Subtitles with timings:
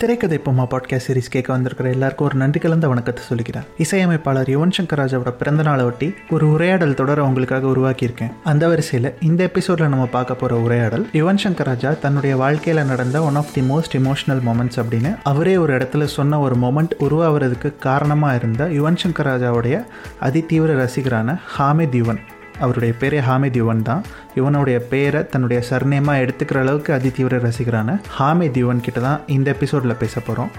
[0.00, 3.66] திரைக்கதை பொம்மா podcast series கேட்க வந்திருக்கிற எல்லாருக்கும் ஒரு நன்றி கலந்த வணக்கத்தை சொல்லிக்கிறேன்.
[3.78, 8.32] இசையமைப்பாளர் யுவன் சங்கர் ராஜாவோட பிறந்த நாளை ஒட்டி ஒரு உரையாடல் தொடர உங்களுக்காக உருவாக்கியிருக்கேன்.
[8.44, 13.36] அந்த வரிசையில் இந்த எபிசோடில் நம்ம பார்க்க போகிற உரையாடல் யுவன் சங்கர் ராஜா தன்னுடைய வாழ்க்கையில் நடந்த one
[13.36, 18.64] of the most emotional moments அப்படின்னு அவரே ஒரு இடத்துல சொன்ன ஒரு மொமெண்ட் உருவாகிறதுக்கு காரணமாக இருந்த
[18.64, 19.84] யுவன் சங்கர் ராஜாவுடைய
[20.22, 22.18] அதிதீவிர ரசிகரான ஹாமித் யுவன்.
[22.60, 24.04] அவருடைய பேரே ஹாமித் யுவன் தான்.
[24.38, 30.20] யுவனுடைய பேரை தன்னுடைய சர்நேமாக எடுத்துக்கிற அளவுக்கு அதிதீவிர ரசிகரான ஹாமித் யுவன் கிட்ட தான் இந்த எபிசோடில் பேச
[30.20, 30.52] போகிறோம்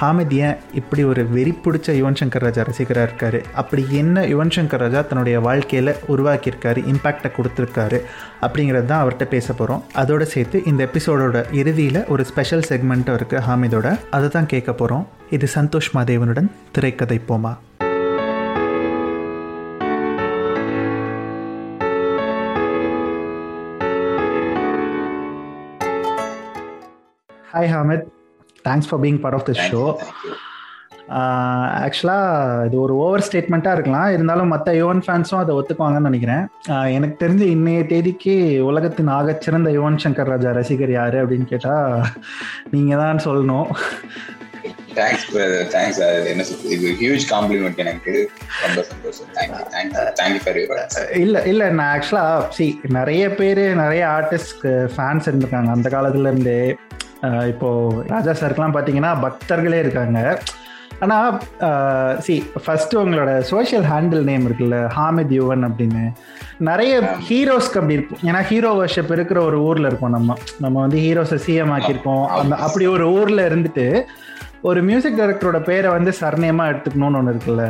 [0.00, 3.36] ஹாமித் ஏன் இப்படி ஒரு வெறி பிடிச்ச யுவன் சங்கர் ராஜா ரசிகராக இருக்கார்?
[3.52, 7.98] அப்படி என்ன யுவன் சங்கர் ராஜா தன்னுடைய வாழ்க்கையில் உருவாக்கியிருக்காரு இம்பேக்டை கொடுத்துருக்காரு
[8.40, 13.98] அப்படிங்கிறது தான் அவர்கிட்ட பேச போகிறோம் அதோடு சேர்த்து இந்த எபிசோடோட இறுதியில் ஒரு ஸ்பெஷல் செக்மெண்ட்டும் இருக்குது ஹாமிதோட.
[14.10, 17.52] அதை தான் கேட்க போகிறோம் இது சந்தோஷ் மாதேவனுடன் திரைக்கதை போமா?
[27.52, 28.02] Hi Hamid
[28.66, 29.80] thanks for being part of the show
[31.84, 34.10] ஆக்சுவலாக இது ஒரு ஓவர் ஸ்டேட்மெண்ட்டாக இருக்கலாம்.
[34.16, 36.44] இருந்தாலும் மற்ற யுவன் ஃபேன்ஸும் அதை ஒத்துக்குவாங்கன்னு நினைக்கிறேன்.
[36.96, 38.34] எனக்கு தெரிஞ்சு இன்னைய தேதிக்கு
[38.70, 42.04] உலகத்தின் ஆகச்சிறந்த யுவன் சங்கர் ராஜா ரசிகர் யார் அப்படின்னு கேட்டால்
[42.74, 43.70] நீங்கள் தான் சொல்லணும்
[44.98, 45.26] தேங்க்ஸ்
[45.74, 48.14] தேங்க்ஸ் என்ன இது ஹியூஜ் காம்ப்ளிமெண்ட் எனக்கு.
[48.66, 49.28] ரொம்ப சந்தோஷம்.
[49.38, 55.28] Thank you thank you thank you for your இல்லை இல்லை நான் ஆக்சுவலாக சி நிறைய பேர் நிறைய ஆர்டிஸ்ட்க்கு ஃபேன்ஸ்
[55.30, 55.72] இருந்திருக்காங்க.
[55.78, 56.62] அந்த காலத்துல இருந்தே.
[57.52, 57.68] இப்போ
[58.06, 60.20] ராஜா சாருக்கெல்லாம் பார்த்தீங்கன்னா பக்தர்களே இருக்காங்க.
[61.04, 61.38] ஆனால்
[62.24, 66.02] சி ஃபர்ஸ்ட் உங்களோட சோஷியல் ஹேண்டில் நேம் இருக்குல்ல ஹாமித் யுவன் அப்படின்னு.
[66.68, 66.94] நிறைய
[67.28, 70.36] ஹீரோஸ்க்கு அப்படி இருக்கும் ஏன்னா ஹீரோ வர்ஷப் இருக்கிற ஒரு ஊரில் இருக்கோம் நம்ம.
[70.64, 72.24] நம்ம வந்து ஹீரோஸை சிஎம் ஆக்கியிருக்கோம்.
[72.40, 73.86] அந்த அப்படி ஒரு ஊரில் இருந்துட்டு
[74.70, 77.66] ஒரு மியூசிக் டைரக்டரோட பேரை வந்து சர்நேமாக எடுத்துக்கணும்னு ஒன்று இருக்குல்ல.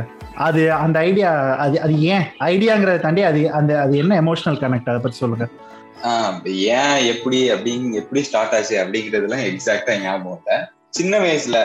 [0.48, 1.30] அது அந்த ஐடியா
[1.64, 2.24] அது அது ஏன்?
[2.52, 5.46] ஐடியாங்கிறத தாண்டி அது அந்த அது என்ன எமோஷனல் கனெக்ட் அதை பற்றி சொல்லுங்க.
[6.80, 10.58] ஏன் எப்படி அப்படிங்க எப்படி ஸ்டார்ட் ஆச்சு அப்படிங்கிறதுலாம் எக்ஸாக்டா ஞாபகம் இல்லை.
[10.98, 11.56] சின்ன வயசுல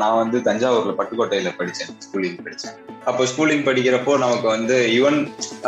[0.00, 2.76] நான் வந்து தஞ்சாவூர்ல பட்டுக்கோட்டையில படிச்சேன் ஸ்கூலிங் படிச்சேன்.
[3.08, 5.18] அப்போ ஸ்கூலிங் படிக்கிறப்போ நமக்கு வந்து ஈவன்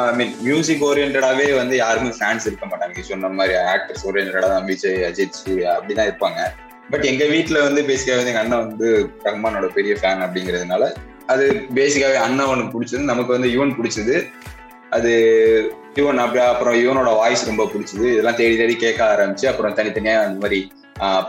[0.05, 3.05] ஐ மீன் மியூசிக் ஓரியன்டாவே வந்து யாருமே ஃபேன்ஸ் இருக்க மாட்டாங்க.
[3.11, 6.41] சொன்ன மாதிரி ஆக்டர்ஸ் ஓரியன்டா தான் விஜய் அஜித் சூர்யா அப்படிதான் இருப்பாங்க.
[6.93, 8.88] பட் எங்க வீட்டுல வந்து பேசிக்காவே வந்து எங்க அண்ணன் வந்து
[9.28, 10.84] ரஹ்மானோட பெரிய ஃபேன் அப்படிங்கிறதுனால
[11.32, 11.44] அது
[11.78, 14.17] பேசிக்காவே அண்ணன் ஒன்று பிடிச்சது நமக்கு வந்து யுவன் பிடிச்சது
[14.91, 15.12] அது
[15.95, 18.06] யுவன் அப்படி அப்புறம் யுவனோட வாய்ஸ் ரொம்ப பிடிச்சது.
[18.12, 20.61] இதெல்லாம் தேடி தேடி கேட்க ஆரம்பிச்சு அப்புறம் தனித்தனியா அந்த மாதிரி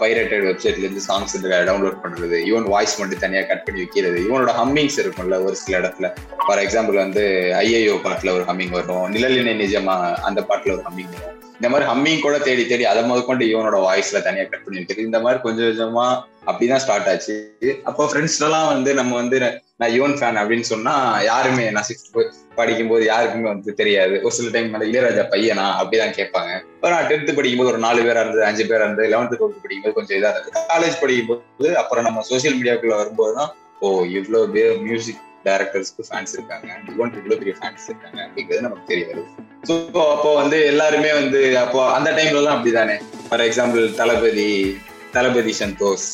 [0.01, 4.17] பைரேட்டட் வெப்சைட்ல இருந்து சாங்ஸ் டவுன்லோட் பண்றது யுவன் வாய்ஸ் மட்டும் தனியா கட் பண்ணி வைக்கிறது.
[4.27, 6.09] இவனோட ஹம்மிங்ஸ் இருக்கும்ல ஒரு சில இடத்துல.
[6.47, 7.23] ஃபார் எக்ஸாம்பிள் வந்து
[7.59, 9.05] ஐஐஓ பாட்டுல ஒரு ஹம்மிங் வரும்.
[9.15, 9.95] நிழலினை நிஜமா
[10.29, 11.40] அந்த பாட்டுல ஒரு ஹம்மிங் வரும்.
[11.61, 15.41] இந்த மாதிரி ஹம்மிங் கூட தேடி தேடி அதை முதற்கொண்டு இவனோட வாய்ஸ்ல தனியா கட் பண்ணி இந்த மாதிரி
[15.41, 16.05] கொஞ்சம் கொஞ்சமா
[16.47, 17.35] அப்படிதான் ஸ்டார்ட் ஆச்சு.
[17.83, 19.39] அப்போ ஃப்ரெண்ட்ஸ்லாம் வந்து நம்ம வந்து
[19.77, 24.19] நான் யுவன் ஃபேன் அப்படின்னு சொன்னா யாருமே நான் சிக்ஸ்த் படிக்கும் போது யாருக்குமே வந்து தெரியாது.
[24.21, 25.67] ஒரு சில டைம் அந்த இளையராஜா பையனா?
[25.81, 26.51] அப்படிதான் கேட்பாங்க.
[26.81, 30.17] நான் டென்த் படிக்கும் போது ஒரு நாலு பேரா இருந்தது அஞ்சு பேரா இருந்தது லெவன்த் டுவெல்த் படிக்கும்போது கொஞ்சம்
[30.17, 30.51] இதா இருந்தது.
[30.73, 36.33] காலேஜ் படிக்கும் போது அப்புறம் நம்ம சோசியல் மீடியாக்குள்ள வரும்போது தான் ஓ இவ்வளவு பேர் மியூசிக் டைரக்டர்ஸ்க்கு ஃபேன்ஸ்
[36.37, 36.67] இருக்காங்க.
[36.89, 39.29] யுவன் இவ்வளவு பெரிய ஃபேன்ஸ் இருக்காங்க அப்படிங்கிறது நமக்கு தெரிய வருது.
[39.69, 39.73] ஸோ
[40.15, 42.97] அப்போ வந்து எல்லாருமே வந்து அப்போ அந்த டைம்லலாம் அப்படிதானே?
[43.29, 44.51] ஃபார் எக்ஸாம்பிள் தளபதி
[45.15, 46.09] தளபதி சந்தோஷ்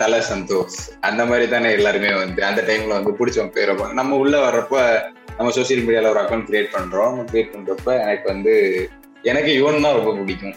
[0.00, 0.76] தல சந்தோஷ்
[1.08, 4.76] அந்த மாதிரி தானே எல்லாருமே வந்து அந்த டைம்ல வந்து பிடிச்சவங்க பேர் நம்ம உள்ள வர்றப்ப
[5.38, 7.16] நம்ம சோசியல் மீடியால ஒரு அக்கௌண்ட் கிரியேட் பண்றோம்.
[7.30, 8.54] கிரியேட் பண்றப்ப எனக்கு வந்து
[9.30, 10.54] எனக்கு யுவன் தான் ரொம்ப பிடிக்கும்.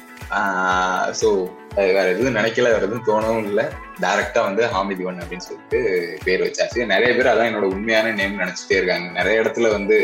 [1.20, 1.28] ஸோ
[1.76, 3.66] வேற எதுவும் நினைக்கல வேற எதுவும் தோணவும் இல்லை.
[4.04, 5.80] டேரக்டா வந்து ஹாமித் ஒன் அப்படின்னு சொல்லிட்டு
[6.26, 6.80] பேர் வச்சாச்சு.
[6.94, 9.08] நிறைய பேர் அதான் என்னோட உண்மையான நேம் நினைச்சிட்டே இருக்காங்க.
[9.20, 9.98] நிறைய இடத்துல வந்து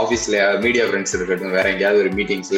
[0.00, 2.52] ஆஃபீஸ்ல மீடியா ஃப்ரெண்ட்ஸ் இருக்கட்டும் வேற எங்கேயாவது ஒரு மீட்டிங்ஸ்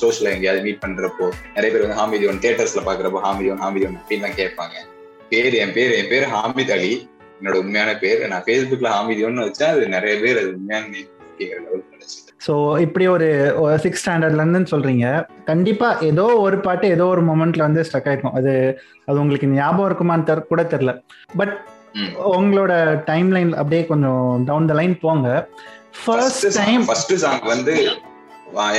[0.00, 3.96] சோஷியல் எங்கேயாவது மீட் பண்றப்போ நிறைய பேர் வந்து ஹாமிதி ஒன் தியேட்டர்ஸ்ல பாக்குறப்போ ஹாமிதி ஒன் ஹாமிதி ஒன்
[4.00, 4.76] அப்படின்னு தான் கேட்பாங்க.
[5.32, 6.92] பேர் என் பேர் என் பேர் ஹாமித் அலி
[7.38, 8.20] என்னோட உண்மையான பேர்.
[8.32, 11.08] நான் ஃபேஸ்புக்ல ஹாமிதி ஒன்னு வச்சா அது நிறைய பேர் அது உண்மையான நேம்
[12.46, 12.52] ஸோ
[12.84, 13.26] இப்படி ஒரு
[13.84, 15.06] சிக்ஸ் ஸ்டாண்டர்ட்ல இருந்து சொல்றீங்க.
[15.50, 18.36] கண்டிப்பா ஏதோ ஒரு பாட்டு ஏதோ ஒரு மொமெண்ட்ல வந்து ஸ்டக் ஆயிருக்கும்.
[18.40, 18.52] அது
[19.08, 20.94] அது உங்களுக்கு ஞாபகம் இருக்குமான்னு கூட தெரியல
[21.40, 21.54] பட்
[22.36, 22.72] உங்களோட
[23.10, 25.28] டைம் லைன் அப்படியே கொஞ்சம் டவுன் த லைன் போங்க.
[26.02, 27.74] ஃபர்ஸ்ட் டைம் ஃபர்ஸ்ட் சாங் வந்து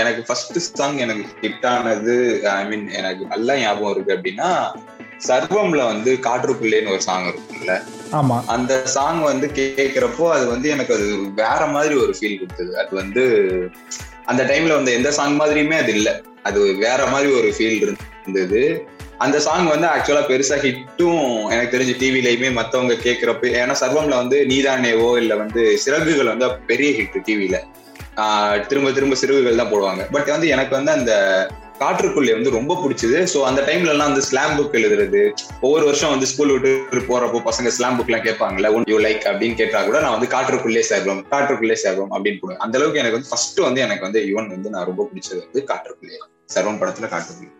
[0.02, 2.16] எனக்கு ஃபர்ஸ்ட் சாங் எனக்கு ஹிட் ஆனது
[2.54, 4.50] ஐ மீன் எனக்கு நல்லா ஞாபகம் இருக்கு அப்படின்னா
[5.28, 7.74] சர்வம்ல வந்து காற்றுக்குள்ளேன்னு ஒரு சாங் இருக்கும்ல.
[8.20, 8.38] ஆமா.
[8.46, 12.72] அந்த சாங் வந்து கேட்கிறப்போ அது வந்து எனக்கு அது வேற மாதிரி ஒரு ஃபீல் கொடுத்தது.
[12.78, 13.24] அது வந்து
[14.26, 16.14] அந்த டைம்ல வந்து எந்த சாங் மாதிரியுமே அது இல்லை.
[16.44, 18.64] அது வேற மாதிரி ஒரு ஃபீல் இருந்தது.
[19.18, 25.10] அந்த சாங் வந்து ஆக்சுவலா பெருசா ஹிட்டும் எனக்கு தெரிஞ்சு டிவிலையுமே மத்தவங்க கேட்கிறப்ப ஏன்னா சர்வம்ல வந்து நீதானேவோ
[25.18, 27.58] இல்ல வந்து சிறகுகள் வந்து பெரிய ஹிட் டிவில
[28.68, 30.02] திரும்ப திரும்ப சிறகுகள் தான் போடுவாங்க.
[30.12, 31.12] பட் வந்து எனக்கு வந்து அந்த
[31.81, 33.19] காற்றுக்குள்ளே வந்து ரொம்ப பிடிச்சது.
[33.33, 35.22] ஸோ அந்த டைம்ல எல்லாம் வந்து ஸ்லாம் புக் எழுதுறது.
[35.66, 39.57] ஒவ்வொரு வருஷம் வந்து ஸ்கூல் விட்டு போறப்போ பசங்க ஸ்லாம் புக் எல்லாம் கேட்பாங்கல்ல ஒன் யூ லைக் அப்படின்னு
[39.62, 42.62] கேட்டா கூட நான் வந்து காற்றுக்குள்ளே சேகம் காற்றுக்குள்ளே சேகம் அப்படின்னு போடுவேன்.
[42.66, 46.19] அந்த அளவுக்கு எனக்கு வந்து ஃபர்ஸ்ட் வந்து எனக்கு வந்து யுவன் வந்து நான் ரொம்ப பிடிச்சது வந்து காற்றுக்குள்ளே.
[46.56, 47.57] சர்வம் படத்துல காற்றுக்குள்ளே.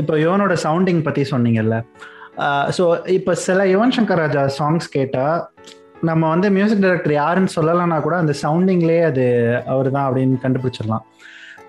[0.00, 1.76] இப்போ யுவனோட சவுண்டிங் பத்தி சொன்னீங்கல்ல.
[2.76, 2.84] ஸோ
[3.16, 5.40] இப்போ சில யுவன் சங்கர் ராஜா சாங்ஸ் கேட்டால்
[6.08, 9.24] நம்ம வந்து மியூசிக் டைரக்டர் யாருன்னு சொல்லலைன்னா கூட அந்த சவுண்டிங்லேயே அது
[9.72, 11.04] அவர் தான் அப்படின்னு கண்டுபிடிச்சிடலாம்.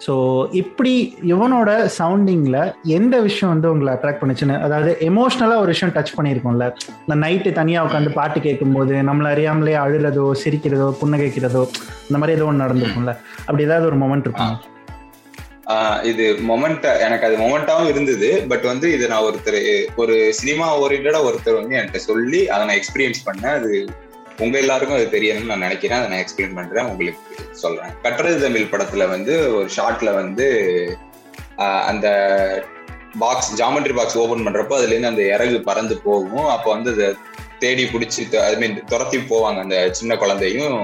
[0.06, 0.14] ஸோ
[0.62, 0.94] இப்படி
[1.34, 2.60] இவனோட சவுண்டிங்கில்
[2.98, 6.68] எந்த விஷயம் வந்து உங்களை அட்ராக்ட் பண்ணுச்சுன்னு அதாவது எமோஷ்னலாக ஒரு விஷயம் டச் பண்ணியிருக்கோம்ல.
[7.06, 11.64] இந்த நைட்டு தனியாக உட்காந்து பாட்டு கேட்கும்போது நம்மளை அறியாமலே அழுறதோ சிரிக்கிறதோ புன்னகைக்கிறதோ
[12.08, 13.14] இந்த மாதிரி ஏதோ ஒன்று நடந்திருக்கும்ல.
[13.48, 14.56] அப்படி ஏதாவது ஒரு மொமெண்ட் இருக்கும்
[16.12, 18.30] இது மொமெண்ட் எனக்கு அது மொமெண்டாவும் இருந்தது.
[18.52, 19.60] பட் வந்து இது நான் ஒருத்தர்
[20.02, 23.56] ஒரு சினிமா ஓரியன்டா ஒருத்தர் வந்து என்கிட்ட சொல்லி அதை நான் எக்ஸ்பீரியன்ஸ் பண்ணேன்.
[23.60, 23.72] அது
[24.44, 25.98] உங்க எல்லாருக்கும் அது தெரியணும்னு நான் நினைக்கிறேன்.
[26.00, 27.22] அதை நான் எக்ஸ்பிளைன் பண்றேன் உங்களுக்கு
[27.64, 27.92] சொல்றேன்.
[28.04, 30.48] கட்டுறது தமிழ் படத்துல வந்து ஒரு ஷார்ட்ல வந்து
[31.92, 32.08] அந்த
[33.24, 36.48] பாக்ஸ் ஜாமெட்ரி பாக்ஸ் ஓபன் பண்றப்போ அதுல இருந்து அந்த இறகு பறந்து போகும்.
[36.56, 37.08] அப்போ வந்து அதை
[37.64, 39.60] தேடி பிடிச்சி ஐ மீன் துரத்தி போவாங்க.
[39.66, 40.78] அந்த சின்ன குழந்தையும்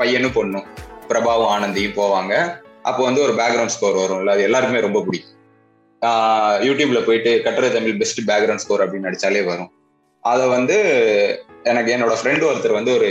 [0.00, 0.66] பையனும் பொண்ணும்
[1.10, 2.34] பிரபாவும் ஆனந்தியும் போவாங்க.
[2.88, 4.34] அப்போ வந்து ஒரு பேக்ரவுண்ட் ஸ்கோர் வரும்ல.
[4.36, 5.38] அது எல்லாருக்குமே ரொம்ப பிடிக்கும்.
[6.66, 9.70] யூடியூப்ல போயிட்டு கட்டுரை தமிழ் பெஸ்ட் பேக்ரவுண்ட் ஸ்கோர் அப்படின்னு நடிச்சாலே வரும்.
[10.24, 10.76] அதை வந்து
[11.62, 13.08] எனக்கு என்னோட ஃப்ரெண்டு ஒருத்தர் வந்து ஒரு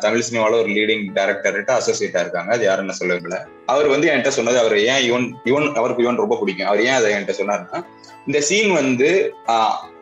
[0.00, 2.50] தமிழ் சினிமாவில் ஒரு லீடிங் டேரக்டர்கிட்ட அசோசியேட்டா இருக்காங்க.
[2.52, 6.66] அது யாருன்னு சொல்லல அவர் வந்து என்கிட்ட சொன்னது அவர் ஏன் இவன் இவன் அவருக்கு இவன் ரொம்ப பிடிக்கும்.
[6.66, 7.80] அவர் ஏன் அதை என்கிட்ட சொன்னாருன்னா
[8.26, 9.10] இந்த சீன் வந்து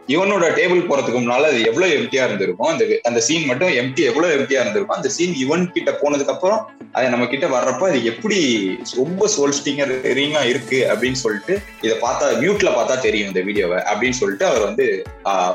[0.09, 2.69] இவனோட டேபிள் போறதுக்கு முன்னால அது எவ்வளவு எம்டியா இருந்திருக்கும்?
[2.69, 4.97] அந்த அந்த சீன் மட்டும் எம்டி எவ்வளவு எம்டியா இருந்திருக்கும்?
[4.97, 6.61] அந்த சீன் இவன் கிட்ட போனதுக்கு அப்புறம்
[6.93, 8.39] அது நம்ம கிட்ட வர்றப்ப அது எப்படி
[8.97, 14.63] ரொம்ப சோல்ஸ்டிங்கரிங்கா இருக்கு அப்படின்னு சொல்லிட்டு இதை பார்த்தா மியூட்ல பார்த்தா தெரியும் இந்த வீடியோவை அப்படின்னு சொல்லிட்டு அவர்
[14.63, 15.07] வந்து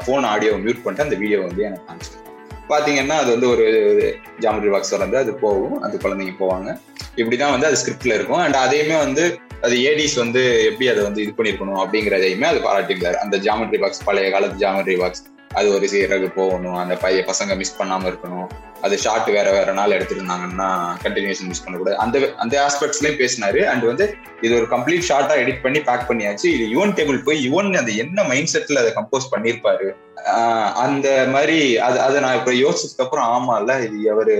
[0.05, 2.25] போன் ஆடியோ மியூட் பண்ணிட்டு அந்த வீடியோ வந்து எனக்கு காமிச்சிருக்கோம்
[2.69, 3.67] பாத்தீங்கன்னா அது வந்து ஒரு
[4.41, 6.69] ஜாமெட்ரி பாக்ஸ் வந்து அது போகும் அந்த குழந்தைங்க போவாங்க.
[7.21, 8.43] இப்படிதான் வந்து அது ஸ்கிரிப்ட்ல இருக்கும்.
[8.45, 9.25] அண்ட் அதையுமே வந்து
[9.67, 14.29] அது ஏடிஸ் வந்து எப்படி அதை வந்து இது பண்ணிருக்கணும் அப்படிங்கிறதையுமே அது பாராட்டியிருந்தாரு அந்த ஜாமெட்ரி பாக்ஸ் பழைய
[14.35, 15.25] காலத்து ஜாமெட்ரி பாக்ஸ்
[15.59, 16.75] அது ஒரு சீரகு போகணும்.
[16.81, 18.49] அந்த பைய பசங்க மிஸ் பண்ணாம இருக்கணும்.
[18.85, 20.67] அது ஷார்ட் வேற வேற நாள் எடுத்திருந்தாங்கன்னா
[21.05, 21.97] கண்டினியூஷன் மிஸ் பண்ணக்கூடாது.
[22.03, 23.61] அந்த அந்த ஆஸ்பெக்ட்ஸ்லயும் பேசினாரு.
[23.71, 24.05] அண்ட் வந்து
[24.45, 26.47] இது ஒரு கம்ப்ளீட் ஷார்ட்டா எடிட் பண்ணி பேக் பண்ணியாச்சு.
[26.55, 29.89] இது யுவன் டேபிள் போய் யுவன் அந்த என்ன மைண்ட் செட்ல அதை கம்போஸ் பண்ணிருப்பாரு
[30.85, 34.35] அந்த மாதிரி அது அதை நான் இப்ப யோசிச்சதுக்கு அப்புறம் ஆமா இல்ல இது அவரு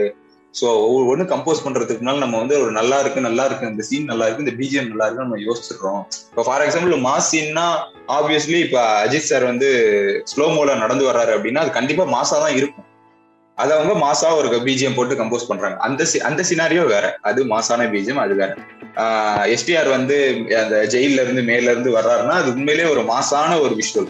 [0.54, 4.26] ஸோ ஒவ்வொன்று கம்போஸ் பண்றதுக்கு முன்னால நம்ம வந்து ஒரு நல்லா இருக்கு நல்லா இருக்கு இந்த சீன் நல்லா
[4.28, 6.02] இருக்கு இந்த பிஜிஎம் நல்லா இருக்கு நம்ம யோசிச்சிடுறோம்.
[6.32, 7.66] இப்போ ஃபார் எக்ஸாம்பிள் மாஸ் சீன்னா
[8.18, 9.70] ஆப்வியஸ்லி இப்போ அஜித் சார் வந்து
[10.32, 12.86] ஸ்லோ மோல நடந்து வர்றாரு அப்படின்னா அது கண்டிப்பா மாசா தான் இருக்கும்.
[13.58, 15.78] அதை அவங்க மாசா ஒரு பிஜிஎம் போட்டு கம்போஸ் பண்றாங்க.
[15.88, 17.06] அந்த அந்த சினாரியோ வேற.
[17.30, 18.52] அது மாசான பிஜிஎம் அது வேற.
[19.56, 20.16] எஸ்டிஆர் வந்து
[20.62, 24.10] அந்த ஜெயில இருந்து மேல இருந்து வர்றாருன்னா அது உண்மையிலேயே ஒரு மாசான ஒரு விஷுவல்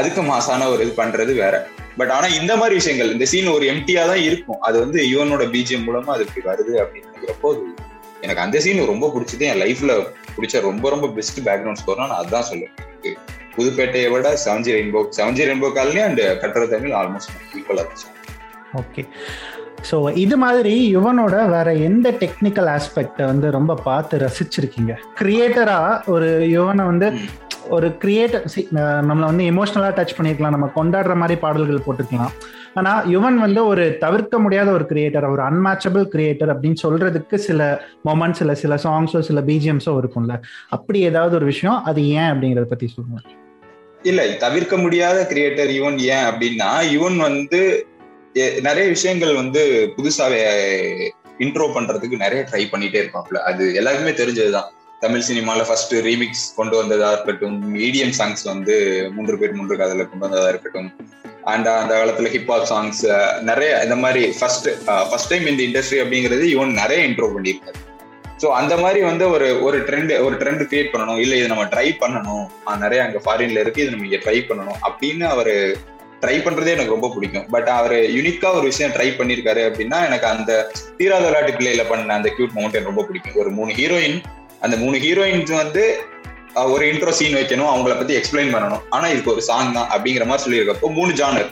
[0.00, 1.54] அதுக்கு மாசான ஒரு இது பண்றது வேற.
[1.98, 4.60] பட் ஆனா இந்த மாதிரி விஷயங்கள் இந்த சீன் ஒரு எம்டியா தான் இருக்கும்.
[4.68, 7.50] அது வந்து யுவனோட பிஜிஎம் மூலமா அது இப்படி வருது அப்படின்னு நினைக்கிறப்போ
[8.24, 9.44] எனக்கு அந்த சீன் ரொம்ப பிடிச்சது.
[9.50, 9.92] என் லைஃப்ல
[10.36, 12.74] பிடிச்ச ரொம்ப ரொம்ப பெஸ்ட் பேக்ரவுண்ட் ஸ்கோர்னா நான் அதான் சொல்லுவேன்.
[13.56, 18.08] புதுப்பேட்டையை விட seven G rainbow seven G rainbow colony and கட்டுற தமிழ் ஆல்மோஸ்ட் ஈக்குவலா இருந்துச்சு
[18.80, 19.02] ஓகே
[19.90, 24.92] ஸோ இது மாதிரி யுவனோட வேற எந்த டெக்னிக்கல் ஆஸ்பெக்டை வந்து ரொம்ப பார்த்து ரசிச்சிருக்கீங்க?
[25.20, 27.08] கிரியேட்டரா ஒரு யுவனை வந்து
[27.70, 28.44] ஒரு கிரியேட்டர்
[29.08, 32.32] நம்மளை வந்து எமோஷ்னலாக டச் பண்ணியிருக்கலாம் நம்ம கொண்டாடுற மாதிரி பாடல்கள் போட்டுக்கலாம்
[32.74, 37.60] ஆனால் யுவன் வந்து ஒரு தவிர்க்க முடியாத ஒரு கிரியேட்டர் ஒரு அன்மேச்சபிள் கிரியேட்டர் அப்படின்னு சொல்றதுக்கு சில
[38.04, 40.36] மொமெண்ட்ஸ் இல்லை சில சாங்ஸோ சில பிஜிஎம்ஸோ இருக்கும்ல.
[40.68, 43.20] அப்படி ஏதாவது ஒரு விஷயம் அது ஏன் அப்படிங்கிறத பத்தி சொல்லுங்க.
[44.02, 47.62] இல்லை தவிர்க்க முடியாத கிரியேட்டர் யுவன் ஏன் அப்படின்னா யுவன் வந்து
[48.62, 49.62] நிறைய விஷயங்கள் வந்து
[49.96, 50.42] புதுசாவே
[51.38, 53.38] இன்ட்ரோ பண்றதுக்கு நிறைய ட்ரை பண்ணிட்டே இருப்பாப்ல.
[53.50, 54.70] அது எல்லாருக்குமே தெரிஞ்சதுதான்.
[55.04, 58.74] தமிழ் சினிமால ஃபர்ஸ்ட் ரீமிக்ஸ் கொண்டு வந்ததா இருக்கட்டும் மீடியம் சாங்ஸ் வந்து
[59.14, 60.88] மூன்று பேர் மூன்று காதல கொண்டு வந்ததா இருக்கட்டும்
[61.52, 63.00] அண்ட் அந்த காலத்துல ஹிப்ஹாப் சாங்ஸ்
[63.50, 64.68] நிறைய இந்த மாதிரி ஃபர்ஸ்ட்
[65.10, 67.78] ஃபர்ஸ்ட் டைம் இந்த இண்டஸ்ட்ரி அப்படிங்கிறது இவன் நிறைய இன்ட்ரோ பண்ணியிருக்காரு.
[68.42, 71.20] ஸோ அந்த மாதிரி வந்து ஒரு ஒரு ட்ரெண்ட் ஒரு ட்ரெண்ட் கிரியேட் பண்ணணும்.
[71.22, 72.44] இல்லை இதை நம்ம ட்ரை பண்ணணும்.
[72.84, 75.52] நிறைய அங்கே ஃபாரின்ல இருக்கு இது நம்ம இங்கே ட்ரை பண்ணணும் அப்படின்னு அவர்
[76.22, 77.46] ட்ரை பண்றதே எனக்கு ரொம்ப பிடிக்கும்.
[77.54, 80.52] பட் அவர் யூனிக்கா ஒரு விஷயம் ட்ரை பண்ணியிருக்காரு அப்படின்னா எனக்கு அந்த
[80.98, 83.38] தீராத விளையாட்டு பிள்ளையில பண்ண அந்த கியூட் மவுண்ட் எனக்கு ரொம்ப பிடிக்கும்.
[83.44, 84.18] ஒரு மூணு ஹீரோயின்
[84.64, 85.84] அந்த மூணு ஹீரோயின்ஸ் வந்து
[86.74, 88.82] ஒரு இன்ட்ரோ சீன் வைக்கணும் அவங்கள பத்தி எக்ஸ்பிளைன் பண்ணணும்.
[88.96, 91.50] ஆனா இதுக்கு ஒரு சாங் தான் அப்படிங்கிற மாதிரி சொல்லியிருக்கப்போ மூணு ஜானர்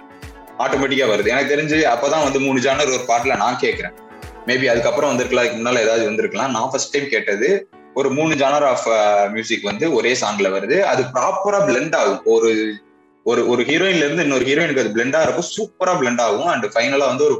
[0.64, 1.32] ஆட்டோமேட்டிக்கா வருது.
[1.34, 3.94] எனக்கு தெரிஞ்சு அப்பதான் வந்து மூணு ஜானர் ஒரு பாட்டுல நான் கேட்கிறேன்.
[4.48, 6.52] மேபி அதுக்கப்புறம் வந்திருக்கலாம் அதுக்கு முன்னால ஏதாவது வந்திருக்கலாம்.
[6.56, 7.48] நான் ஃபர்ஸ்ட் டைம் கேட்டது
[8.00, 8.88] ஒரு மூணு ஜானர் ஆஃப்
[9.34, 10.76] மியூசிக் வந்து ஒரே சாங்ல வருது.
[10.92, 12.22] அது ப்ராப்பரா பிளெண்ட் ஆகும்.
[12.34, 12.50] ஒரு
[13.30, 15.48] ஒரு ஒரு ஹீரோயின்ல இருந்து இன்னொரு ஹீரோயினுக்கு அது பிளெண்டா இருக்கும்.
[15.56, 16.50] சூப்பரா பிளெண்ட் ஆகும்.
[16.52, 17.36] அண்ட் ஃபைனலா வந்து ஒரு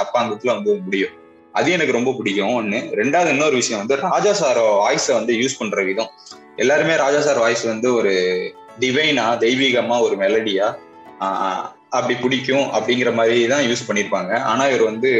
[0.00, 1.14] டப்பாங்கத்துல வந்து முடியும்.
[1.52, 2.54] அது எனக்கு ரொம்ப பிடிக்கும்.
[2.58, 2.78] ஒண்ணு.
[3.00, 6.10] ரெண்டாவது இன்னொரு விஷயம் வந்து ராஜா சார் வாய்ஸை வந்து யூஸ் பண்ற விதம்.
[6.56, 8.12] எல்லாருமே ராஜா சார் வாய்ஸ் வந்து ஒரு
[8.80, 10.68] டிவைனா தெய்வீகமா ஒரு மெலடியா
[11.88, 14.32] அப்படி பிடிக்கும் அப்படிங்கிற மாதிரி தான் யூஸ் பண்ணிருப்பாங்க.
[14.40, 15.10] ஆனா இவர் வந்து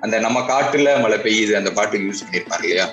[0.00, 2.86] அந்த நம்ம காட்டுல மழை பெய்யுது அந்த பாட்டுக்கு யூஸ் பண்ணிருப்பாரு இல்லையா?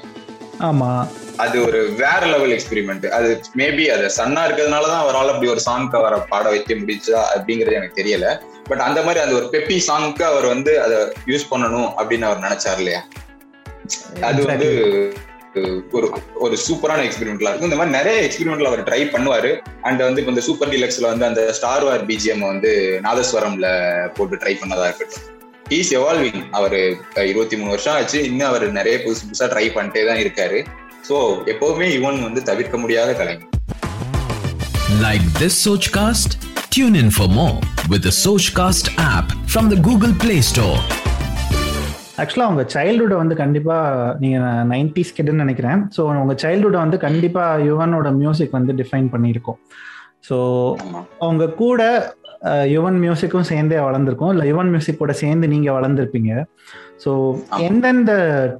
[0.59, 0.89] ஆமா.
[1.37, 6.19] அது ஒரு வேற லெவல் எக்ஸ்பெரிமெண்ட் அது மேபி அது சன்னா இருக்கிறதுனாலதான் அவரால் அப்படி ஒரு சாங்க்கு அவரை
[6.29, 8.27] பாட வைக்க முடிச்சா அப்படிங்கிறது எனக்கு தெரியல.
[8.69, 10.97] பட் அந்த மாதிரி அந்த ஒரு பெப்பி சாங்க்கு அவர் வந்து அதை
[11.31, 13.01] யூஸ் பண்ணணும் அப்படின்னு அவர் நினைச்சார் இல்லையா?
[14.29, 14.67] அது வந்து
[15.97, 16.07] ஒரு
[16.45, 17.69] ஒரு சூப்பரான எக்ஸ்பெரிமெண்ட்லாம் இருக்கும்.
[17.69, 19.51] இந்த மாதிரி நிறைய எக்ஸ்பெரிமெண்ட்ல அவர் ட்ரை பண்ணுவாரு.
[19.87, 22.71] அண்ட் வந்து இப்போ இந்த சூப்பர் டிலக்ஸ்ல வந்து அந்த ஸ்டார் வார் பிஜிஎம் வந்து
[23.05, 23.67] நாதஸ்வரம்ல
[24.17, 25.23] போட்டு ட்ரை பண்ணதா இருக்கட்டும்.
[25.77, 26.77] இஸ் எவால்விங் அவர்
[27.31, 28.19] இருபத்தி மூணு வருஷம் ஆச்சு.
[28.31, 30.59] இன்னும் அவர் நிறைய புதுசு புதுசா ட்ரை பண்ணிட்டே தான் இருக்காரு.
[31.09, 31.15] ஸோ
[31.53, 33.51] எப்பவுமே இவன் வந்து தவிர்க்க முடியாத கலைஞர்.
[35.05, 36.31] Like this Sochcast?
[36.75, 37.59] Tune in for more
[37.91, 40.77] with the Sochcast app from the Google Play Store.
[42.21, 45.81] ஆக்சுவலாக உங்கள் சைல்டுஹுட்டை வந்து கண்டிப்பாக நீங்கள் நைன்டிஸ் கிட்டன்னு நினைக்கிறேன்.
[45.95, 49.59] ஸோ உங்கள் சைல்டுஹுட்டை வந்து கண்டிப்பாக யுவனோட மியூசிக் வந்து டிஃபைன் பண்ணியிருக்கோம்.
[50.29, 50.37] ஸோ
[51.25, 51.81] அவங்க கூட
[52.75, 54.33] யுவன் மியூசிக்கும் சேர்ந்தே வளர்ந்துருக்கும்.
[54.33, 56.43] இல்லை யுவன் மியூசிக் கூட சேர்ந்து நீங்கள் வளர்ந்துருப்பீங்க.
[57.03, 57.11] ஸோ.
[57.67, 58.13] எந்தெந்த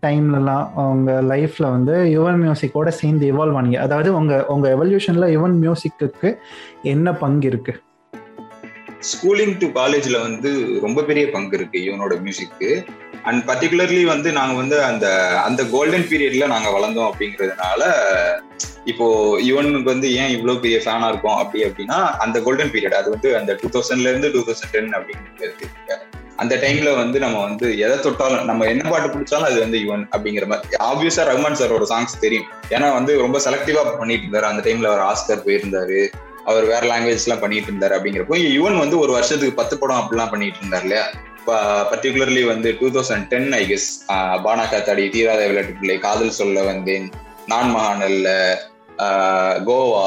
[0.06, 3.82] டைம்லலாம் உங்க லைஃப்ல வந்து யுவன் மியூசிக்கோட சேர்ந்து இவால்வ் ஆனீங்க?
[3.88, 6.32] அதாவது உங்க உங்க எவல்யூஷன்ல யுவன் மியூசிக்கு
[6.94, 7.76] என்ன பங்கு இருக்கு?
[9.12, 10.50] ஸ்கூலிங் டு காலேஜ்ல வந்து
[10.82, 12.70] ரொம்ப பெரிய பங்கு இருக்கு இவனோட மியூசிக்கு
[13.24, 15.06] அண்ட் பர்டிகுலர்லி வந்து நாங்கள் வந்து அந்த
[15.40, 17.84] அந்த கோல்டன் பீரியட்ல நாங்கள் வளர்ந்தோம் அப்படிங்கிறதுனால
[18.86, 19.06] இப்போ
[19.40, 23.54] இவனுக்கு வந்து ஏன் இவ்வளோ பெரிய ஃபேனாக இருக்கும் அப்படி அப்படின்னா அந்த கோல்டன் பீரியட் அது வந்து அந்த
[23.62, 26.04] டூ தௌசண்ட்ல இருந்து டூ தௌசண்ட் டென் அப்படிங்கிறது
[26.44, 30.46] அந்த டைம்ல வந்து நம்ம வந்து எதை தொட்டாலும் நம்ம என்ன பாட்டு பிடிச்சாலும் அது வந்து யுவன் அப்படிங்கிற
[30.48, 30.78] மாதிரி.
[30.90, 32.48] ஆப்வியஸா ரஹ்மான் சாரோட சாங்ஸ் தெரியும்.
[32.70, 34.42] ஏன்னா வந்து ரொம்ப செலக்டிவா பண்ணிட்டு இருந்தாரு.
[34.42, 36.00] அந்த டைம்ல அவர் ஆஸ்கர் போயிருந்தாரு.
[36.50, 40.62] அவர் வேற லாங்குவேஜ் எல்லாம் பண்ணிட்டு இருந்தார் அப்படிங்கிறப்போ யுவன் வந்து ஒரு வருஷத்துக்கு பத்து படம் அப்படிலாம் பண்ணிட்டு
[40.62, 41.06] இருந்தார் இல்லையா?
[41.92, 43.90] பர்டிகுலர்லி வந்து two thousand ten I guess
[44.46, 47.06] Baana Kaathadi தீராத விளையாட்டு பிள்ளை காதல் சொல்ல வந்தேன்
[47.52, 48.30] நான் மகானல்ல
[49.68, 50.04] கோவா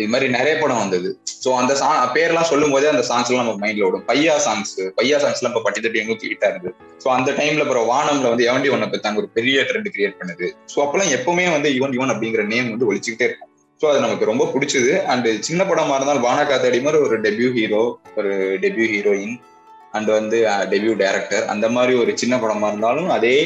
[0.00, 1.08] இது மாதிரி நிறைய படம் வந்தது.
[1.42, 4.04] ஸோ அந்த சாங் பேர்லாம் சொல்லும் போதே அந்த சாங்ஸ் எல்லாம் நம்ம மைண்ட்ல ஓடும்.
[4.10, 7.86] பையா சாங்ஸ் பையா சாங்ஸ் எல்லாம் இப்போ பட்டி தட்டி எங்களுக்கு கிட்ட இருந்தது ஸோ அந்த டைம்ல அப்புறம்
[7.92, 10.48] வானம்ல வந்து எவண்டி ஒன்னை பத்தாங்க ஒரு பெரிய ட்ரெண்ட் கிரியேட் பண்ணுது.
[10.72, 13.49] ஸோ அப்பெல்லாம் எப்பவுமே வந்து இவன் யுவன் அப்படிங்கிற நேம் வந்து ஒழிச்சுக்கிட்டே இருக்கும்
[13.80, 14.90] ஸோ அது நமக்கு ரொம்ப பிடிச்சது.
[15.12, 17.84] அண்ட் சின்ன படமா இருந்தாலும் வானா காத்தாடி மாதிரி ஒரு டெபியூ ஹீரோ
[18.18, 18.32] ஒரு
[18.64, 19.36] டெபியூ ஹீரோயின்
[19.96, 20.38] அண்ட் வந்து
[20.72, 23.36] டெபியூ டைரக்டர் அந்த மாதிரி ஒரு சின்ன படமா இருந்தாலும் அதே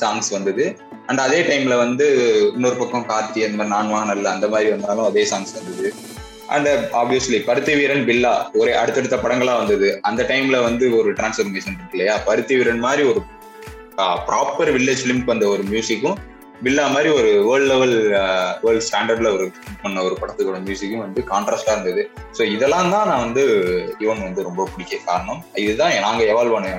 [0.00, 0.64] சாங்ஸ் வந்தது.
[1.08, 2.06] அண்ட் அதே டைம்ல வந்து
[2.54, 5.90] இன்னொரு பக்கம் கார்த்தி அந்த மாதிரி நான் வானல்ல அந்த மாதிரி வந்தாலும் அதே சாங்ஸ் வந்தது.
[6.54, 6.68] அண்ட்
[7.00, 9.88] ஆப்வியஸ்லி பருத்தி வீரன் பில்லா ஒரே அடுத்தடுத்த படங்களா வந்தது.
[10.08, 12.16] அந்த டைம்ல வந்து ஒரு டிரான்ஸ்ஃபர்மேஷன் இருக்கு இல்லையா?
[12.28, 13.22] பருத்தி வீரன் மாதிரி ஒரு
[14.28, 16.18] ப்ராப்பர் வில்லேஜ் லிம்க் வந்த ஒரு மியூசிக்கும்
[16.64, 17.94] பில்லா மாதிரி ஒரு வேர்ல்ட் லெவல்
[18.64, 19.46] வேர்ல்ட் ஸ்டாண்டர்ட்ல ஒரு
[19.82, 22.02] பண்ண ஒரு படத்துக்கோட மியூசிக்கும் வந்து கான்ட்ராஸ்டா இருந்தது.
[22.36, 23.44] ஸோ இதெல்லாம் தான் நான் வந்து
[24.04, 25.40] இவன் வந்து ரொம்ப பிடிக்க காரணம்.
[25.64, 26.74] இதுதான் நாங்கள் எவால்வ் ஆன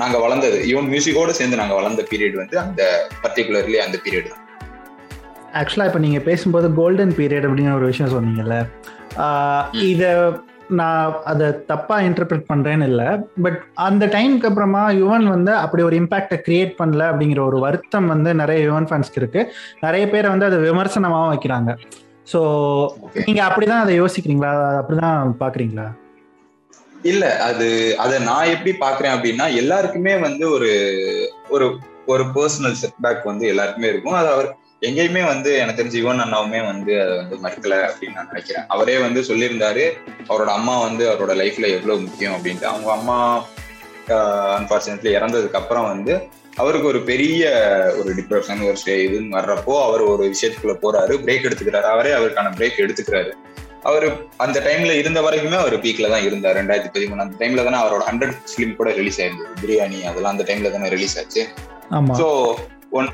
[0.00, 0.58] நாங்கள் வளர்ந்தது.
[0.72, 2.82] இவன் மியூசிக்கோட சேர்ந்து நாங்கள் வளர்ந்த பீரியட் வந்து அந்த
[3.22, 4.42] பர்டிகுலர்லி அந்த பீரியட் தான்.
[5.60, 8.58] ஆக்சுவலாக இப்போ நீங்கள் பேசும்போது கோல்டன் பீரியட் அப்படின்னு ஒரு விஷயம் சொன்னீங்கல்ல.
[9.92, 10.10] இதை
[10.68, 13.08] நான் அதை தப்பாக இன்டர்பிரட் பண்ணுறேன்னு இல்லை.
[13.42, 18.34] பட் அந்த டைமுக்கு அப்புறமா யுவன் வந்து அப்படி ஒரு இம்பாக்டை கிரியேட் பண்ணல அப்படிங்கிற ஒரு வருத்தம் வந்து
[18.34, 19.42] நிறைய யுவன் ஃபேன்ஸ்க்கு இருக்கு.
[19.80, 21.72] நிறைய பேர் வந்து அதை விமர்சனமாகவும் வைக்கிறாங்க.
[22.32, 22.40] ஸோ
[23.26, 24.52] நீங்கள் அப்படிதான் அதை யோசிக்கிறீங்களா?
[24.80, 25.86] அப்படிதான் பார்க்குறீங்களா
[27.02, 30.70] இல்ல அது அதை நான் எப்படி பாக்குறேன் அப்படின்னா எல்லாருக்குமே வந்து ஒரு
[31.48, 34.12] ஒரு ஒரு பர்சனல் செட்பேக் வந்து எல்லாருக்குமே இருக்கும்.
[34.12, 34.48] அது அவர்
[34.82, 38.66] எங்கேயுமே வந்து எனக்கு தெரிஞ்சு யுவன் அண்ணாவுமே வந்து அதை வந்து மறுக்கல அப்படின்னு நான் நினைக்கிறேன்.
[38.74, 39.84] அவரே வந்து சொல்லியிருந்தாரு
[40.30, 42.68] அவரோட அம்மா வந்து அவரோட லைஃப்ல எவ்வளவு முக்கியம் அப்படின்ட்டு.
[42.72, 43.18] அவங்க அம்மா
[44.58, 46.14] அன்பார்ச்சுனேட்லி இறந்ததுக்கு அப்புறம் வந்து
[46.62, 47.44] அவருக்கு ஒரு பெரிய
[48.00, 51.88] ஒரு டிப்ரெஷன் ஒரு இதுன்னு வர்றப்போ அவர் ஒரு விஷயத்துக்குள்ள போறாரு பிரேக் எடுத்துக்கிறாரு.
[51.94, 53.32] அவரே அவருக்கான பிரேக் எடுத்துக்கிறாரு.
[53.88, 54.06] அவர்
[54.44, 57.24] அந்த டைம்ல இருந்த வரைக்குமே அவர் பீக்ல தான் இருந்தார் ரெண்டாயிரத்தி பதிமூணு.
[57.26, 59.52] அந்த டைம்ல தானே அவரோட ஹண்ட்ரட் ஃபிலிம் கூட ரிலீஸ் ஆயிருந்தது.
[59.64, 61.44] பிரியாணி அதெல்லாம் அந்த டைம்ல தானே ரிலீஸ் ஆச்சு.
[62.20, 62.28] So
[62.98, 63.08] one